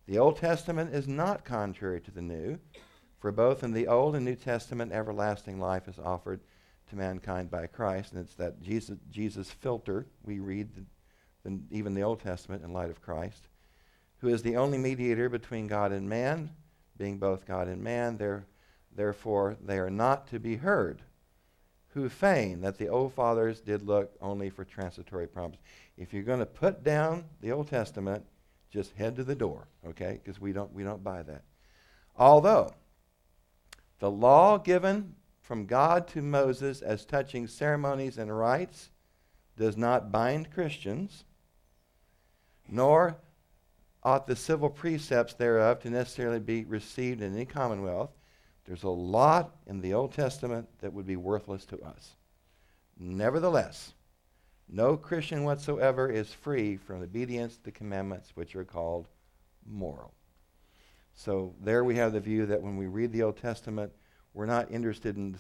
[0.07, 2.59] The Old Testament is not contrary to the New.
[3.21, 6.41] For both in the Old and New Testament, everlasting life is offered
[6.89, 8.13] to mankind by Christ.
[8.13, 10.07] And it's that Jesus, Jesus filter.
[10.25, 10.85] We read the,
[11.51, 13.49] the, even the Old Testament in light of Christ,
[14.19, 16.51] who is the only mediator between God and man,
[16.97, 18.17] being both God and man.
[18.17, 18.47] There,
[18.99, 21.03] therefore, they are not to be heard.
[21.95, 25.61] Who feign that the old fathers did look only for transitory promises.
[25.97, 28.25] If you're going to put down the Old Testament,
[28.71, 30.21] just head to the door, okay?
[30.23, 31.43] Because we don't, we don't buy that.
[32.17, 32.75] Although,
[34.01, 38.91] the law given from God to Moses as touching ceremonies and rites
[39.57, 41.25] does not bind Christians,
[42.69, 43.17] nor
[44.03, 48.11] ought the civil precepts thereof to necessarily be received in any commonwealth.
[48.69, 52.17] There's a lot in the Old Testament that would be worthless to us.
[52.99, 53.95] Nevertheless,
[54.69, 59.09] no Christian whatsoever is free from obedience to the commandments which are called
[59.67, 60.13] moral.
[61.15, 63.91] So there we have the view that when we read the Old Testament,
[64.35, 65.35] we're not interested in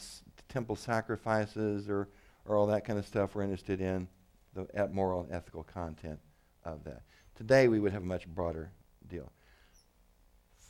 [0.48, 2.08] temple sacrifices or,
[2.46, 3.34] or all that kind of stuff.
[3.34, 4.08] We're interested in
[4.54, 6.18] the moral and ethical content
[6.64, 7.02] of that.
[7.36, 8.70] Today we would have a much broader
[9.06, 9.30] deal.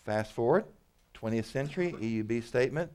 [0.04, 0.64] Fast forward,
[1.20, 2.90] 20th century, EUB statement.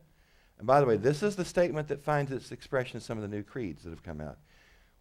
[0.57, 3.21] And by the way, this is the statement that finds its expression in some of
[3.21, 4.38] the new creeds that have come out.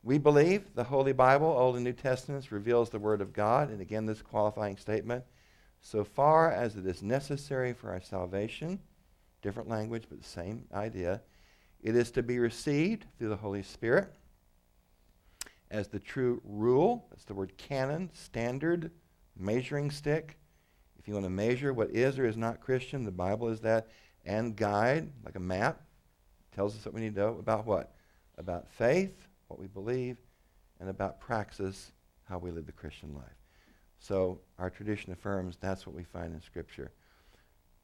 [0.02, 3.70] We believe the Holy Bible, Old and New Testaments, reveals the Word of God.
[3.70, 5.24] And again, this qualifying statement
[5.80, 8.78] so far as it is necessary for our salvation,
[9.42, 11.20] different language, but the same idea,
[11.82, 14.14] It is to be received through the Holy Spirit
[15.70, 17.06] as the true rule.
[17.10, 18.92] That's the word canon, standard,
[19.36, 20.38] measuring stick.
[21.02, 23.88] If you want to measure what is or is not Christian, the Bible is that.
[24.24, 25.82] And guide, like a map,
[26.54, 27.92] tells us what we need to know about what?
[28.38, 30.16] About faith, what we believe,
[30.78, 31.90] and about praxis,
[32.28, 33.24] how we live the Christian life.
[33.98, 36.92] So our tradition affirms that's what we find in Scripture.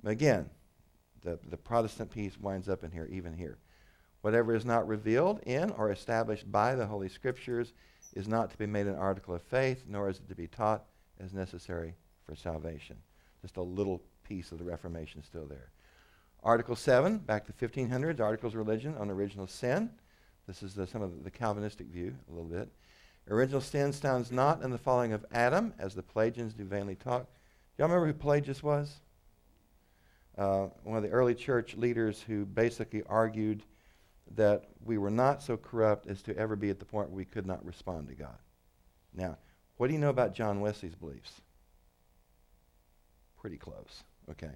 [0.04, 0.48] Again,
[1.22, 3.59] the, the Protestant piece winds up in here, even here.
[4.20, 7.72] Whatever is not revealed in or established by the Holy Scriptures
[8.14, 10.85] is not to be made an article of faith, nor is it to be taught
[11.18, 12.96] as necessary for salvation.
[13.42, 15.70] Just a little piece of the Reformation still there.
[16.42, 19.90] Article 7, back to 1500s, Articles of Religion on Original Sin.
[20.46, 22.68] This is the, some of the Calvinistic view, a little bit.
[23.31, 27.24] Original sin stands not in the falling of Adam, as the Pelagians do vainly talk.
[27.24, 29.01] Do y'all remember who Pelagius was?
[30.38, 33.62] Uh, one of the early church leaders who basically argued
[34.35, 37.24] that we were not so corrupt as to ever be at the point where we
[37.24, 38.38] could not respond to God.
[39.14, 39.37] Now,
[39.77, 41.42] what do you know about John Wesley's beliefs?
[43.40, 44.53] Pretty close, okay?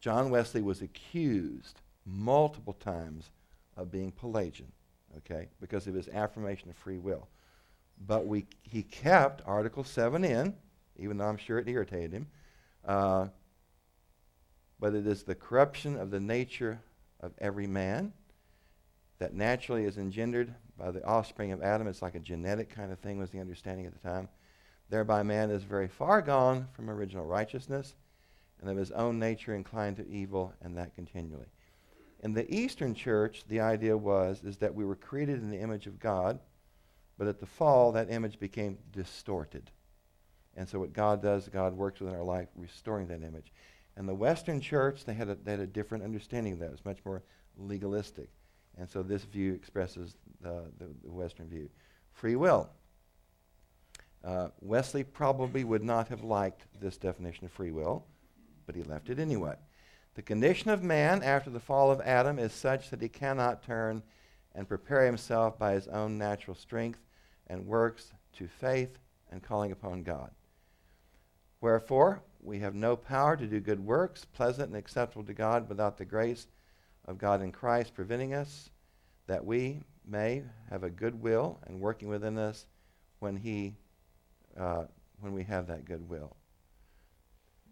[0.00, 3.30] John Wesley was accused multiple times
[3.76, 4.72] of being Pelagian,
[5.18, 7.28] okay, because of his affirmation of free will.
[8.06, 10.54] But we, he kept Article 7 in,
[10.98, 12.28] even though I'm sure it irritated him.
[12.84, 13.28] Uh,
[14.78, 16.80] but it is the corruption of the nature
[17.20, 18.12] of every man
[19.18, 21.86] that naturally is engendered by the offspring of Adam.
[21.86, 24.28] It's like a genetic kind of thing, was the understanding at the time.
[24.88, 27.94] Thereby, man is very far gone from original righteousness
[28.60, 31.46] and of his own nature inclined to evil, and that continually.
[32.22, 35.86] In the Eastern church, the idea was is that we were created in the image
[35.86, 36.38] of God,
[37.16, 39.70] but at the fall, that image became distorted.
[40.56, 43.52] And so what God does, God works within our life, restoring that image.
[43.96, 46.66] And the Western church, they had a, they had a different understanding of that.
[46.66, 47.22] It was much more
[47.56, 48.28] legalistic.
[48.78, 51.68] And so this view expresses uh, the, the, Western view.
[52.12, 52.70] Free will.
[54.24, 58.06] Uh, Wesley probably would not have liked this definition of free will,
[58.70, 59.56] but he left it anyway.
[60.14, 64.04] The condition of man after the fall of Adam is such that he cannot turn
[64.54, 67.00] and prepare himself by his own natural strength
[67.48, 68.96] and works to faith
[69.28, 70.30] and calling upon God.
[71.60, 75.98] Wherefore, we have no power to do good works, pleasant and acceptable to God, without
[75.98, 76.46] the grace
[77.06, 78.70] of God in Christ preventing us,
[79.26, 82.66] that we may have a good will and working within us
[83.18, 83.74] when He,
[84.56, 84.84] uh,
[85.18, 86.36] when we have that good will.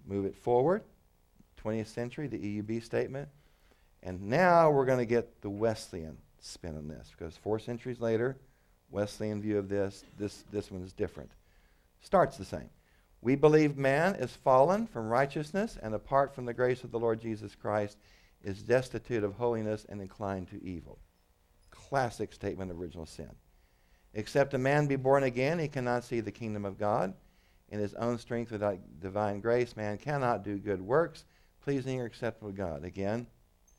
[0.08, 0.82] Move it forward,
[1.62, 3.28] 20th century, the EUB statement,
[4.02, 8.38] and now we're going to get the Wesleyan spin on this because four centuries later,
[8.90, 11.30] Wesleyan view of this, this, this one is different.
[12.00, 12.70] Starts the same.
[13.20, 17.20] We believe man is fallen from righteousness and apart from the grace of the Lord
[17.20, 17.98] Jesus Christ
[18.42, 20.98] is destitute of holiness and inclined to evil.
[21.70, 23.30] Classic statement of original sin.
[24.14, 27.12] Except a man be born again, he cannot see the kingdom of God.
[27.70, 31.24] In his own strength without divine grace, man cannot do good works,
[31.62, 32.84] pleasing or acceptable to God.
[32.84, 33.26] Again,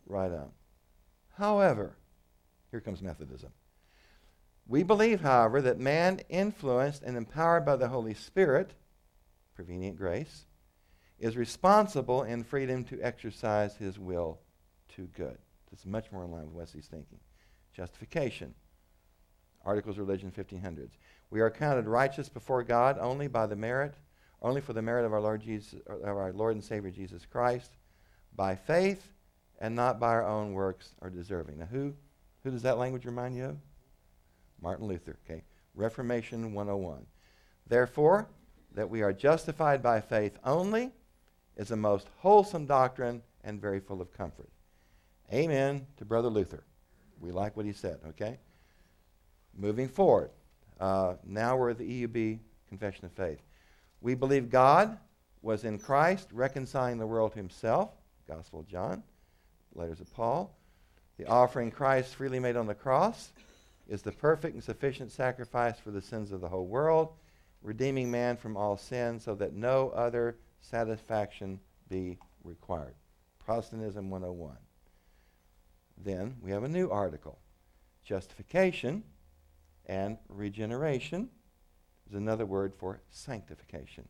[0.06, 0.52] right on.
[1.38, 1.96] However,
[2.70, 3.52] here comes Methodism.
[4.68, 8.76] We believe, however, that man, influenced and empowered by the Holy Spirit,
[9.56, 10.46] prevenient grace,
[11.18, 14.40] is responsible in freedom to exercise his will
[14.96, 15.38] to good.
[15.72, 17.20] That's much more in line with Wesley's thinking.
[17.74, 18.54] Justification.
[19.66, 20.92] Articles of Religion 1500s.
[21.32, 23.96] We are counted righteous before God only by the merit,
[24.42, 27.72] only for the merit of our Lord Jesus, of our Lord and Savior Jesus Christ,
[28.36, 29.12] by faith
[29.60, 31.60] and not by our own works or deserving.
[31.60, 31.94] Now, who,
[32.44, 33.58] who does that language remind you of?
[34.62, 35.18] Martin Luther.
[35.26, 35.44] Okay,
[35.76, 37.06] Reformation 101.
[37.68, 38.28] Therefore,
[38.74, 40.92] that we are justified by faith only
[41.58, 44.50] is a most wholesome doctrine and very full of comfort.
[45.34, 46.64] Amen to Brother Luther.
[47.20, 48.40] We like what he said, okay?
[49.56, 50.32] Moving forward.
[50.80, 53.42] Uh, now we're at the EUB Confession of Faith.
[54.02, 54.98] We believe God
[55.42, 57.92] was in Christ reconciling the world to himself,
[58.28, 59.04] Gospel of John,
[59.76, 60.56] letters of Paul.
[61.18, 63.32] The offering Christ freely made on the cross
[63.90, 67.10] is the perfect and sufficient sacrifice for the sins of the whole world,
[67.62, 72.94] redeeming man from all sin so that no other satisfaction be required.
[73.40, 74.56] Protestantism 101.
[75.98, 77.40] Then we have a new article.
[78.06, 79.04] Justification
[79.90, 81.28] and regeneration
[82.08, 84.08] is another word for sanctification.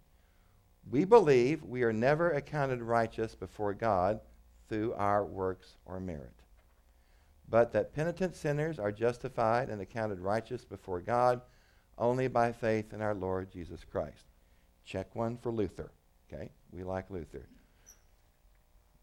[0.92, 4.20] We believe we are never accounted righteous before God
[4.68, 6.44] through our works or merit,
[7.48, 11.42] but that penitent sinners are justified and accounted righteous before God
[11.98, 14.26] only by faith in our Lord Jesus Christ.
[14.84, 15.92] Check one for Luther.
[16.32, 16.52] Okay?
[16.72, 17.48] We like Luther.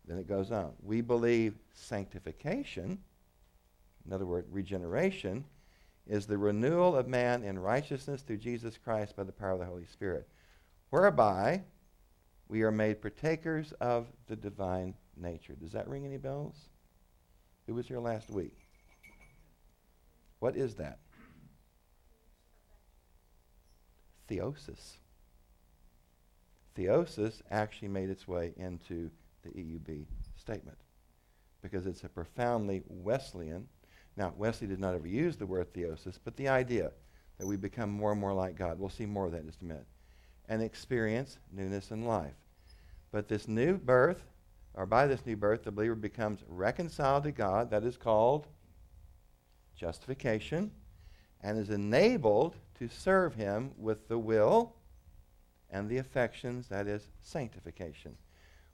[0.07, 0.73] Then it goes on.
[0.83, 2.99] We believe sanctification,
[4.07, 5.45] in other words, regeneration,
[6.07, 9.67] is the renewal of man in righteousness through Jesus Christ by the power of the
[9.67, 10.29] Holy Spirit,
[10.91, 11.63] whereby
[12.49, 15.55] we are made partakers of the divine nature.
[15.55, 16.69] Does that ring any bells?
[17.67, 18.57] Who was here last week?
[20.39, 20.99] What is that?
[24.29, 24.99] Theosis.
[26.77, 29.11] Theosis actually made its way into
[29.43, 30.05] the EUB
[30.37, 30.79] statement
[31.63, 33.67] because it's a profoundly Wesleyan.
[34.17, 36.93] Now, Wesley did not ever use the word theosis, but the idea
[37.39, 38.79] that we become more and more like God.
[38.79, 39.87] We'll see more of that in just a minute.
[40.49, 42.35] And experience newness in life.
[43.11, 44.25] But this new birth,
[44.75, 47.71] or by this new birth, the believer becomes reconciled to God.
[47.71, 48.47] That is called
[49.75, 50.71] justification,
[51.43, 54.75] and is enabled to serve Him with the will
[55.71, 58.17] and the affections, that is, sanctification.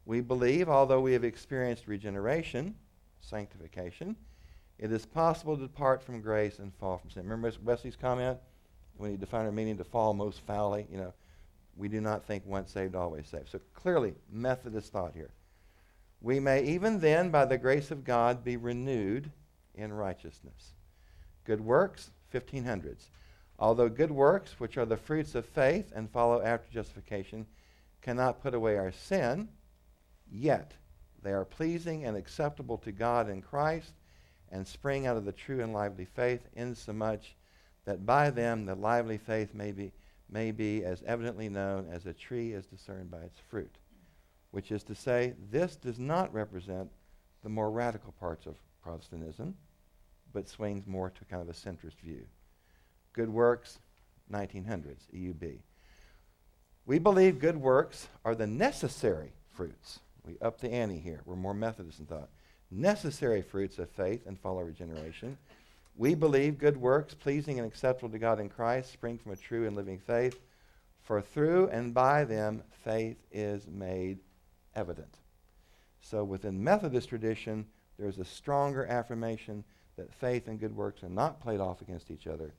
[0.05, 2.74] We believe, although we have experienced regeneration,
[3.20, 4.16] sanctification,
[4.82, 7.22] it is possible to depart from grace and fall from sin.
[7.22, 8.36] Remember Wesley's comment
[8.96, 10.88] when he defined our meaning to fall most foully?
[10.90, 11.14] You know,
[11.76, 13.48] we do not think once saved, always saved.
[13.50, 15.30] So clearly, Methodist thought here.
[16.20, 19.30] We may even then, by the grace of God, be renewed
[19.76, 20.72] in righteousness.
[21.44, 23.04] Good works, 1500s.
[23.60, 27.46] Although good works, which are the fruits of faith and follow after justification,
[28.00, 29.48] cannot put away our sin,
[30.28, 30.72] yet
[31.22, 33.92] they are pleasing and acceptable to God in Christ
[34.53, 37.34] and spring out of the true and lively faith, insomuch
[37.84, 39.90] that by them the lively faith may be,
[40.30, 43.74] may be as evidently known as a tree is discerned by its fruit.
[44.50, 46.90] Which is to say, this does not represent
[47.42, 49.57] the more radical parts of Protestantism,
[50.32, 52.22] but swings more to kind of a centrist view.
[53.14, 53.78] Good works,
[54.30, 55.59] 1900s, EUB.
[56.84, 60.00] We believe good works are the necessary fruits.
[60.26, 61.20] We up the ante here.
[61.24, 62.28] We're more Methodist in thought.
[62.74, 65.36] Necessary fruits of faith and follow regeneration.
[65.94, 69.66] We believe good works, pleasing and acceptable to God in Christ, spring from a true
[69.66, 70.40] and living faith,
[71.02, 74.20] for through and by them faith is made
[74.74, 75.18] evident.
[76.00, 77.66] So within Methodist tradition,
[77.98, 79.64] there's a stronger affirmation
[79.96, 82.54] that faith and good works are not played off against each other,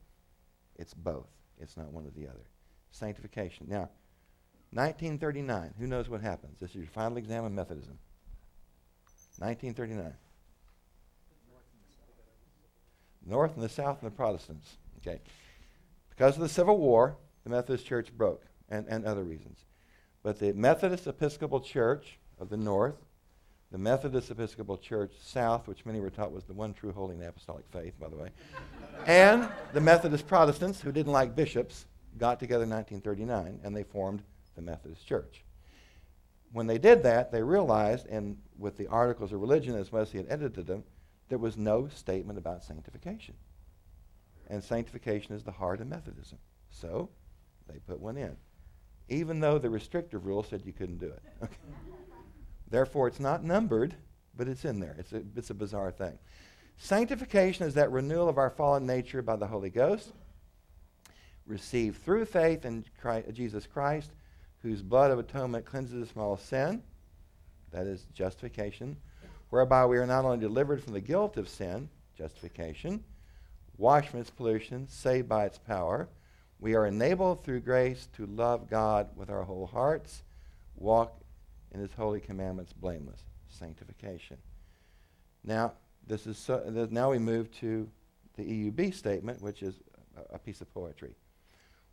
[0.75, 1.29] it's both.
[1.59, 2.45] It's not one or the other.
[2.91, 3.67] Sanctification.
[3.67, 3.89] Now,
[4.71, 5.73] 1939.
[5.79, 6.59] Who knows what happens?
[6.59, 7.97] This is your final exam of Methodism.
[9.39, 10.13] 1939.
[13.25, 14.77] North and the South and the Protestants.
[14.99, 15.19] Okay.
[16.09, 19.65] Because of the Civil War, the Methodist Church broke, and, and other reasons.
[20.21, 22.95] But the Methodist Episcopal Church of the North,
[23.71, 27.23] the Methodist Episcopal Church South, which many were taught was the one true holy and
[27.23, 28.29] apostolic faith, by the way,
[29.07, 31.85] and the Methodist Protestants, who didn't like bishops,
[32.17, 34.21] got together in 1939 and they formed
[34.55, 35.43] the Methodist Church.
[36.53, 40.27] When they did that, they realized, and with the Articles of Religion, as Wesley had
[40.29, 40.83] edited them,
[41.27, 43.33] there was no statement about sanctification.
[44.49, 46.37] And sanctification is the heart of Methodism.
[46.69, 47.09] So
[47.67, 48.37] they put one in,
[49.09, 51.23] even though the restrictive rule said you couldn't do it.
[51.43, 51.55] Okay.
[52.69, 53.95] Therefore, it's not numbered,
[54.35, 54.95] but it's in there.
[54.97, 56.17] It's a, it's a bizarre thing.
[56.77, 60.11] Sanctification is that renewal of our fallen nature by the Holy Ghost,
[61.45, 64.11] received through faith in Christ, Jesus Christ,
[64.63, 66.81] whose blood of atonement cleanses us from all sin.
[67.71, 68.97] That is justification,
[69.49, 73.03] whereby we are not only delivered from the guilt of sin, justification,
[73.77, 76.07] washed from its pollution, saved by its power.
[76.59, 80.23] We are enabled through grace to love God with our whole hearts,
[80.75, 81.19] walk
[81.73, 84.37] in his holy commandments blameless, sanctification.
[85.43, 85.73] Now,
[86.07, 87.89] this is so, now we move to
[88.37, 89.75] the EUB statement, which is
[90.15, 91.15] a, a piece of poetry.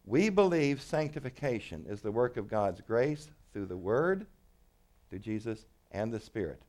[0.05, 4.26] We believe sanctification is the work of God's grace through the Word,
[5.09, 6.62] through Jesus, and the Spirit,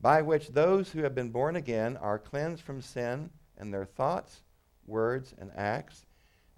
[0.00, 4.42] by which those who have been born again are cleansed from sin and their thoughts,
[4.86, 6.06] words, and acts,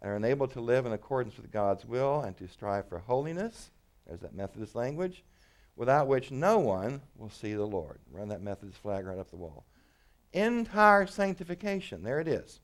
[0.00, 3.70] and are enabled to live in accordance with God's will and to strive for holiness.
[4.06, 5.24] There's that Methodist language,
[5.76, 7.98] without which no one will see the Lord.
[8.10, 9.64] Run that Methodist flag right up the wall
[10.32, 12.02] entire sanctification.
[12.02, 12.60] There it is.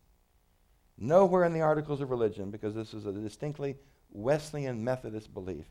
[0.99, 3.77] Nowhere in the Articles of Religion, because this is a distinctly
[4.11, 5.67] Wesleyan Methodist belief.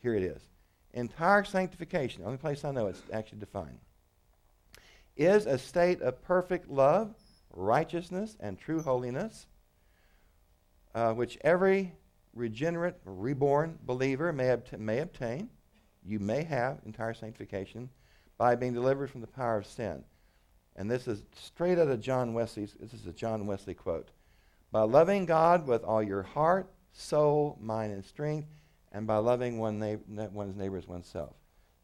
[0.00, 0.42] Here it is.
[0.92, 3.78] Entire sanctification, the only place I know it's actually defined,
[5.16, 7.14] is a state of perfect love,
[7.52, 9.46] righteousness, and true holiness,
[10.94, 11.92] uh, which every
[12.34, 15.48] regenerate, reborn believer may, may obtain.
[16.04, 17.90] You may have entire sanctification
[18.38, 20.04] by being delivered from the power of sin.
[20.76, 24.10] And this is straight out of John Wesley's, this is a John Wesley quote.
[24.72, 28.48] By loving God with all your heart, soul, mind, and strength,
[28.92, 31.34] and by loving one na- one's neighbor as oneself.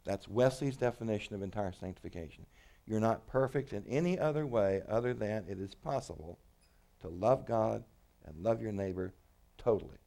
[0.04, 2.46] That's Wesley's definition of entire sanctification.
[2.86, 6.38] You're not perfect in any other way other than it is possible
[7.00, 7.82] to love God
[8.24, 9.14] and love your neighbor
[9.58, 9.98] totally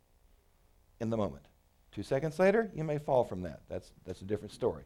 [1.01, 1.45] in the moment.
[1.91, 3.61] Two seconds later, you may fall from that.
[3.67, 4.83] That's, that's a different story.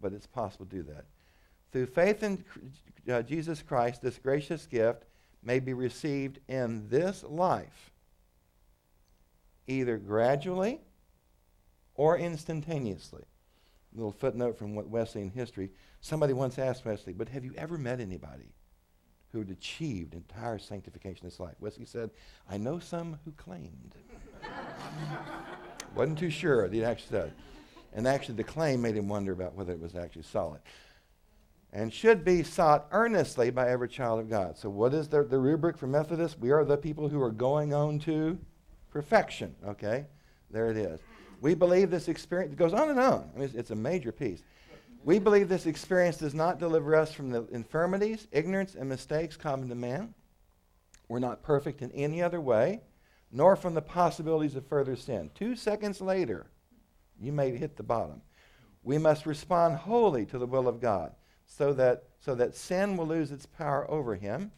[0.00, 1.04] But it's possible to do that.
[1.72, 2.44] Through faith in
[3.10, 5.04] uh, Jesus Christ, this gracious gift
[5.44, 7.90] may be received in this life,
[9.66, 10.80] either gradually
[11.94, 13.22] or instantaneously.
[13.22, 15.70] A little footnote from Wesleyan history.
[16.00, 18.52] Somebody once asked Wesley, but have you ever met anybody
[19.30, 21.54] who had achieved entire sanctification in this life?
[21.60, 22.10] Wesley said,
[22.50, 23.94] I know some who claimed.
[25.94, 27.32] Wasn't too sure, he actually said.
[27.92, 30.60] And actually, the claim made him wonder about whether it was actually solid.
[31.74, 34.56] And should be sought earnestly by every child of God.
[34.56, 36.38] So, what is the, the rubric for Methodists?
[36.38, 38.38] We are the people who are going on to
[38.92, 39.56] perfection.
[39.66, 40.06] Okay?
[40.52, 41.00] There it is.
[41.40, 43.28] We believe this experience, it goes on and on.
[43.34, 44.44] I mean, it's, it's a major piece.
[45.02, 49.68] We believe this experience does not deliver us from the infirmities, ignorance, and mistakes common
[49.68, 50.14] to man.
[51.08, 52.82] We're not perfect in any other way,
[53.32, 55.28] nor from the possibilities of further sin.
[55.34, 56.46] Two seconds later,
[57.20, 58.22] you may hit the bottom.
[58.84, 61.12] We must respond wholly to the will of God
[61.46, 64.52] so that, so that sin will lose its power over him.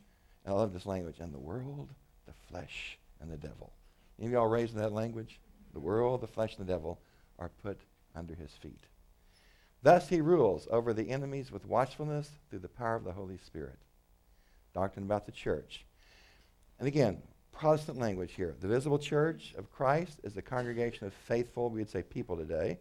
[0.45, 1.89] And I love this language and the world,
[2.27, 3.73] the flesh, and the devil.
[4.19, 5.41] Any of y'all raised in that language?
[5.73, 7.01] The world, the flesh, and the devil
[7.39, 7.81] are put
[8.15, 8.81] under his feet.
[9.83, 13.79] Thus he rules over the enemies with watchfulness through the power of the Holy Spirit.
[14.75, 15.85] Doctrine about the church.
[16.79, 17.23] And again,
[17.53, 18.55] Protestant language here.
[18.61, 22.79] The visible church of Christ is the congregation of faithful, we'd say people today,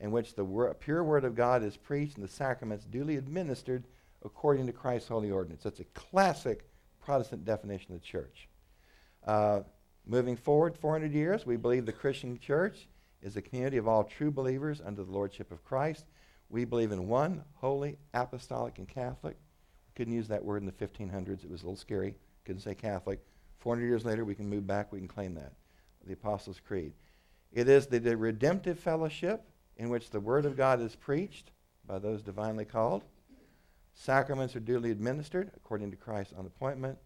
[0.00, 3.84] in which the wor- pure word of God is preached and the sacraments duly administered
[4.24, 5.62] according to Christ's holy ordinance.
[5.62, 6.66] That's a classic
[7.00, 8.48] Protestant definition of the church.
[9.26, 9.60] Uh,
[10.06, 12.88] moving forward 400 years, we believe the Christian church
[13.22, 16.06] is a community of all true believers under the lordship of Christ.
[16.48, 19.36] We believe in one holy, apostolic, and Catholic.
[19.36, 21.44] We couldn't use that word in the 1500s.
[21.44, 22.14] It was a little scary.
[22.44, 23.20] Couldn't say Catholic.
[23.58, 25.52] 400 years later, we can move back, we can claim that.
[26.06, 26.94] The Apostles' Creed.
[27.52, 29.44] It is the, the redemptive fellowship
[29.80, 31.52] in which the Word of God is preached
[31.86, 33.02] by those divinely called.
[33.94, 36.98] Sacraments are duly administered according to Christ's own appointment.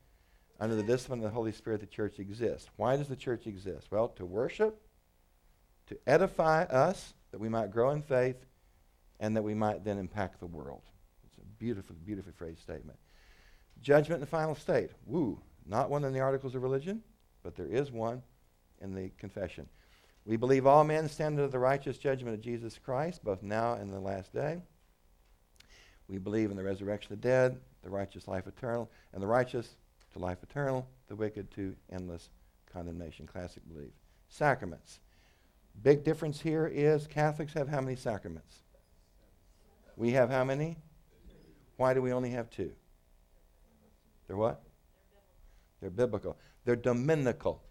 [0.58, 2.68] Under the discipline of the Holy Spirit, the church exists.
[2.74, 3.86] Why does the church exist?
[3.92, 4.80] Well, to worship,
[5.86, 8.44] to edify us, that we might grow in faith,
[9.20, 10.82] and that we might then impact the world.
[11.24, 12.98] It's a beautiful, beautifully phrased statement.
[13.82, 14.90] Judgment in the final state.
[15.06, 15.40] Woo.
[15.64, 17.04] Not one in the Articles of Religion,
[17.44, 18.20] but there is one
[18.80, 19.68] in the Confession.
[20.26, 23.92] We believe all men stand under the righteous judgment of Jesus Christ, both now and
[23.92, 24.62] the last day.
[26.08, 29.76] We believe in the resurrection of the dead, the righteous life eternal, and the righteous
[30.12, 32.30] to life eternal, the wicked to endless
[32.72, 33.26] condemnation.
[33.26, 33.92] Classic belief.
[34.28, 35.00] Sacraments.
[35.82, 38.62] Big difference here is Catholics have how many sacraments?
[39.96, 40.76] We have how many?
[41.76, 42.72] Why do we only have two?
[44.26, 44.62] They're what?
[45.80, 46.38] They're biblical.
[46.64, 47.62] They're dominical.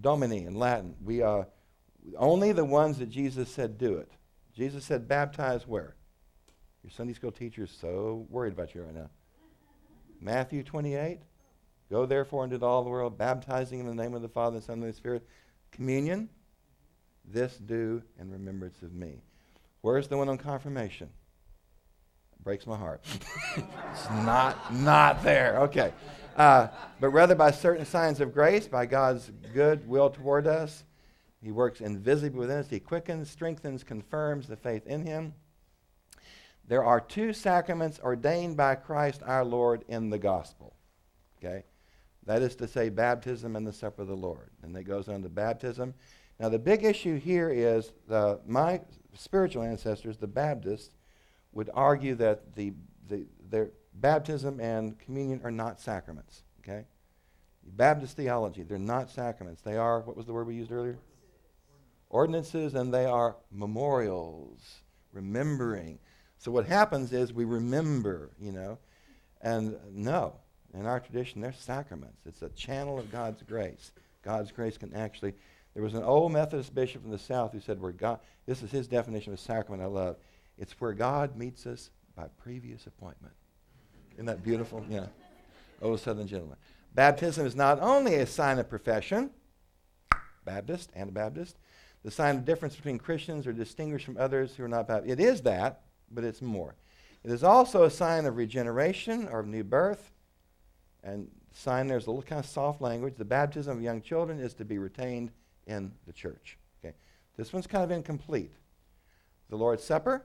[0.00, 0.94] Domini in Latin.
[1.04, 1.46] We are
[2.16, 4.10] only the ones that Jesus said do it.
[4.54, 5.94] Jesus said baptize where?
[6.82, 9.10] Your Sunday school teacher is so worried about you right now.
[10.20, 11.20] Matthew 28.
[11.90, 14.82] Go therefore into all the world, baptizing in the name of the Father, and Son,
[14.82, 15.26] and the Spirit.
[15.70, 16.28] Communion.
[17.24, 19.22] This do in remembrance of me.
[19.80, 21.08] Where's the one on confirmation?
[22.42, 23.04] Breaks my heart.
[23.56, 25.60] it's not not there.
[25.62, 25.92] Okay.
[26.36, 26.68] Uh,
[27.00, 30.84] but rather by certain signs of grace, by God's good will toward us.
[31.42, 32.68] He works invisibly within us.
[32.68, 35.34] He quickens, strengthens, confirms the faith in Him.
[36.66, 40.74] There are two sacraments ordained by Christ our Lord in the gospel.
[41.38, 41.64] Okay?
[42.26, 44.50] That is to say, baptism and the supper of the Lord.
[44.62, 45.94] And that goes on to baptism.
[46.38, 48.80] Now, the big issue here is the, my
[49.14, 50.90] spiritual ancestors, the Baptists,
[51.52, 52.74] would argue that the,
[53.08, 53.70] the, their,
[54.00, 56.42] baptism and communion are not sacraments.
[56.60, 56.84] Okay?
[57.64, 59.62] Baptist theology, they're not sacraments.
[59.62, 60.98] They are, what was the word we used earlier?
[62.10, 64.80] Ordinances, and they are memorials,
[65.12, 65.98] remembering.
[66.38, 68.78] So what happens is we remember, you know.
[69.40, 70.34] And no,
[70.74, 72.26] in our tradition, they're sacraments.
[72.26, 73.92] It's a channel of God's grace.
[74.22, 75.34] God's grace can actually.
[75.74, 78.70] There was an old Methodist bishop from the South who said, "Where God, this is
[78.70, 79.82] his definition of a sacrament.
[79.82, 80.16] I love.
[80.56, 83.34] It's where God meets us by previous appointment."
[84.14, 84.84] Isn't that beautiful?
[84.88, 85.06] Yeah.
[85.80, 86.56] Old Southern gentleman.
[86.94, 89.30] Baptism is not only a sign of profession,
[90.44, 91.56] Baptist, Anabaptist,
[92.04, 95.10] the sign of difference between Christians or distinguished from others who are not baptized.
[95.10, 96.74] It is that, but it's more.
[97.24, 100.12] It is also a sign of regeneration or of new birth.
[101.02, 103.14] And sign there's a little kind of soft language.
[103.16, 105.32] The baptism of young children is to be retained
[105.66, 106.58] in the church.
[106.82, 106.94] Okay.
[107.36, 108.52] This one's kind of incomplete.
[109.50, 110.24] The Lord's Supper,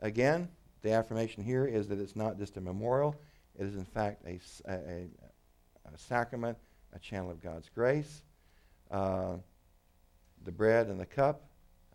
[0.00, 0.48] again,
[0.82, 3.16] The affirmation here is that it's not just a memorial,
[3.58, 4.38] it is in fact a,
[4.70, 5.08] a,
[5.92, 6.56] a, sacrament,
[6.92, 8.22] a channel of God's grace.
[8.90, 9.38] Uh,
[10.44, 11.44] the bread and the cup.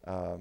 [0.05, 0.37] Uh,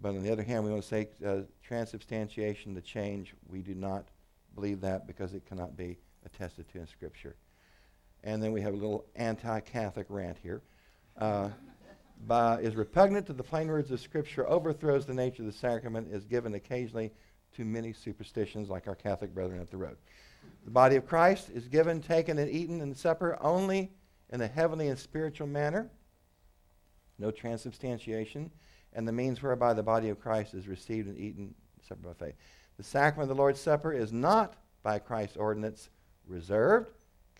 [0.00, 3.74] but on the other hand, we want to say uh, transubstantiation, the change, we do
[3.74, 4.08] not
[4.54, 7.36] believe that because it cannot be attested to in Scripture.
[8.24, 10.62] And then we have a little anti Catholic rant here.
[11.16, 11.50] Uh,
[12.26, 16.08] by, is repugnant to the plain words of Scripture, overthrows the nature of the sacrament,
[16.12, 17.12] is given occasionally
[17.56, 19.96] to many superstitions like our Catholic brethren at the road.
[20.64, 23.90] The body of Christ is given, taken, and eaten in the supper only
[24.30, 25.90] in a heavenly and spiritual manner,
[27.22, 28.50] no transubstantiation,
[28.92, 32.34] and the means whereby the body of Christ is received and eaten supper by faith.
[32.76, 35.88] The sacrament of the Lord's Supper is not by Christ's ordinance
[36.26, 36.90] reserved,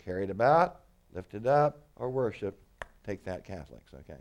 [0.03, 0.81] carried about,
[1.13, 2.63] lifted up, or worshiped.
[3.05, 4.19] Take that, Catholics, okay?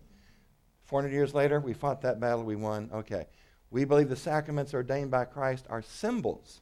[0.85, 2.91] 400 years later, we fought that battle, we won.
[2.93, 3.27] Okay.
[3.71, 6.61] We believe the sacraments ordained by Christ are symbols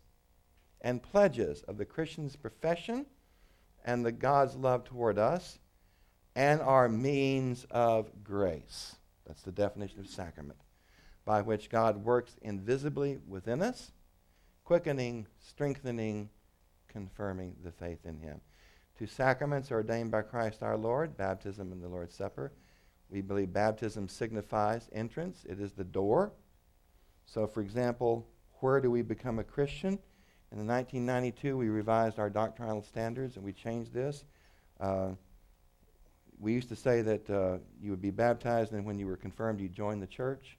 [0.83, 3.07] and pledges of the Christian's profession
[3.85, 5.59] and the God's love toward us
[6.35, 8.97] and are means of grace.
[9.27, 10.59] That's the definition of sacrament,
[11.25, 13.93] by which God works invisibly within us,
[14.65, 16.31] quickening, strengthening,
[16.89, 18.41] confirming the faith in Him.
[18.99, 22.53] Two sacraments ordained by Christ our Lord baptism and the Lord's Supper.
[23.09, 26.33] We believe baptism signifies entrance, it is the door.
[27.25, 28.27] So, for example,
[28.61, 29.99] where do we become a Christian?
[30.53, 34.25] In 1992, we revised our doctrinal standards and we changed this.
[34.81, 35.11] Uh,
[36.41, 39.61] we used to say that uh, you would be baptized and when you were confirmed,
[39.61, 40.57] you joined the church.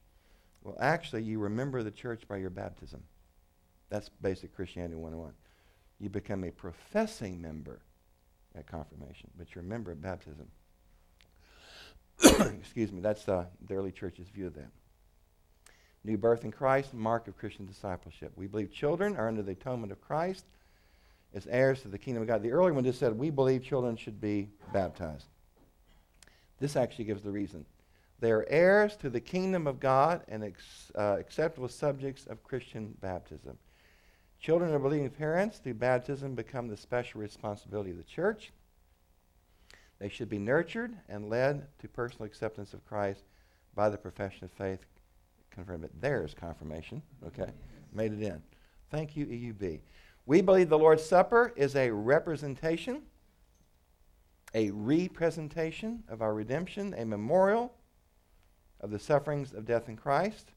[0.63, 3.01] Well, actually, you remember the church by your baptism.
[3.89, 5.34] That's basic Christianity 101.
[5.99, 7.82] You become a professing member
[8.55, 10.47] at confirmation, but you're a member at baptism.
[12.59, 14.69] Excuse me, that's uh, the early church's view of that.
[16.03, 18.32] New birth in Christ, mark of Christian discipleship.
[18.36, 20.45] We believe children are under the atonement of Christ
[21.34, 22.43] as heirs to the kingdom of God.
[22.43, 25.27] The early one just said we believe children should be baptized.
[26.62, 27.66] This actually gives the reason.
[28.20, 32.95] They are heirs to the kingdom of God and ex, uh, acceptable subjects of Christian
[33.01, 33.57] baptism.
[34.39, 38.53] Children of believing parents, through baptism, become the special responsibility of the church.
[39.97, 43.24] They should be nurtured and led to personal acceptance of Christ
[43.74, 44.86] by the profession of faith.
[45.49, 45.91] Confirm it.
[45.99, 47.01] There's confirmation.
[47.26, 47.51] Okay.
[47.91, 48.41] Made it in.
[48.91, 49.80] Thank you, EUB.
[50.28, 53.01] We believe the Lord's Supper is a representation
[54.53, 57.73] a representation of our redemption, a memorial
[58.81, 60.51] of the sufferings of death in Christ,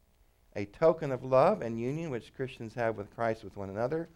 [0.57, 4.09] a token of love and union which Christians have with Christ with one another.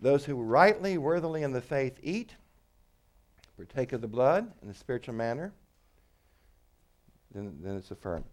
[0.00, 2.34] Those who rightly, worthily in the faith eat,
[3.56, 5.52] partake of the blood in a spiritual manner,
[7.34, 8.24] then, then it's affirmed.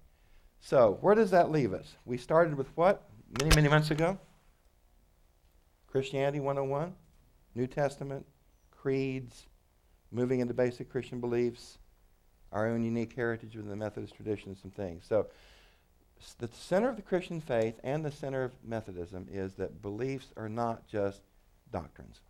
[0.59, 1.95] So, where does that leave us?
[2.05, 3.03] We started with what?
[3.39, 4.17] Many, many months ago?
[5.87, 6.93] Christianity 101,
[7.55, 8.25] New Testament,
[8.71, 9.47] creeds,
[10.11, 11.77] moving into basic Christian beliefs,
[12.51, 15.05] our own unique heritage within the Methodist tradition, and some things.
[15.07, 15.27] So,
[16.39, 20.49] the center of the Christian faith and the center of Methodism is that beliefs are
[20.49, 21.21] not just
[21.71, 22.21] doctrines.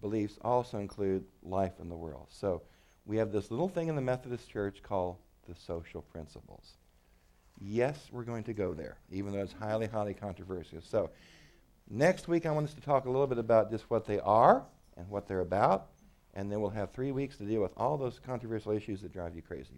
[0.00, 2.26] Beliefs also include life in the world.
[2.30, 2.62] So,
[3.06, 5.16] we have this little thing in the Methodist Church called
[5.46, 6.72] the social principles.
[7.60, 10.80] Yes, we're going to go there, even though it's highly, highly controversial.
[10.80, 11.10] So,
[11.88, 14.64] next week I want us to talk a little bit about just what they are
[14.96, 15.88] and what they're about.
[16.34, 19.36] And then we'll have three weeks to deal with all those controversial issues that drive
[19.36, 19.70] you crazy.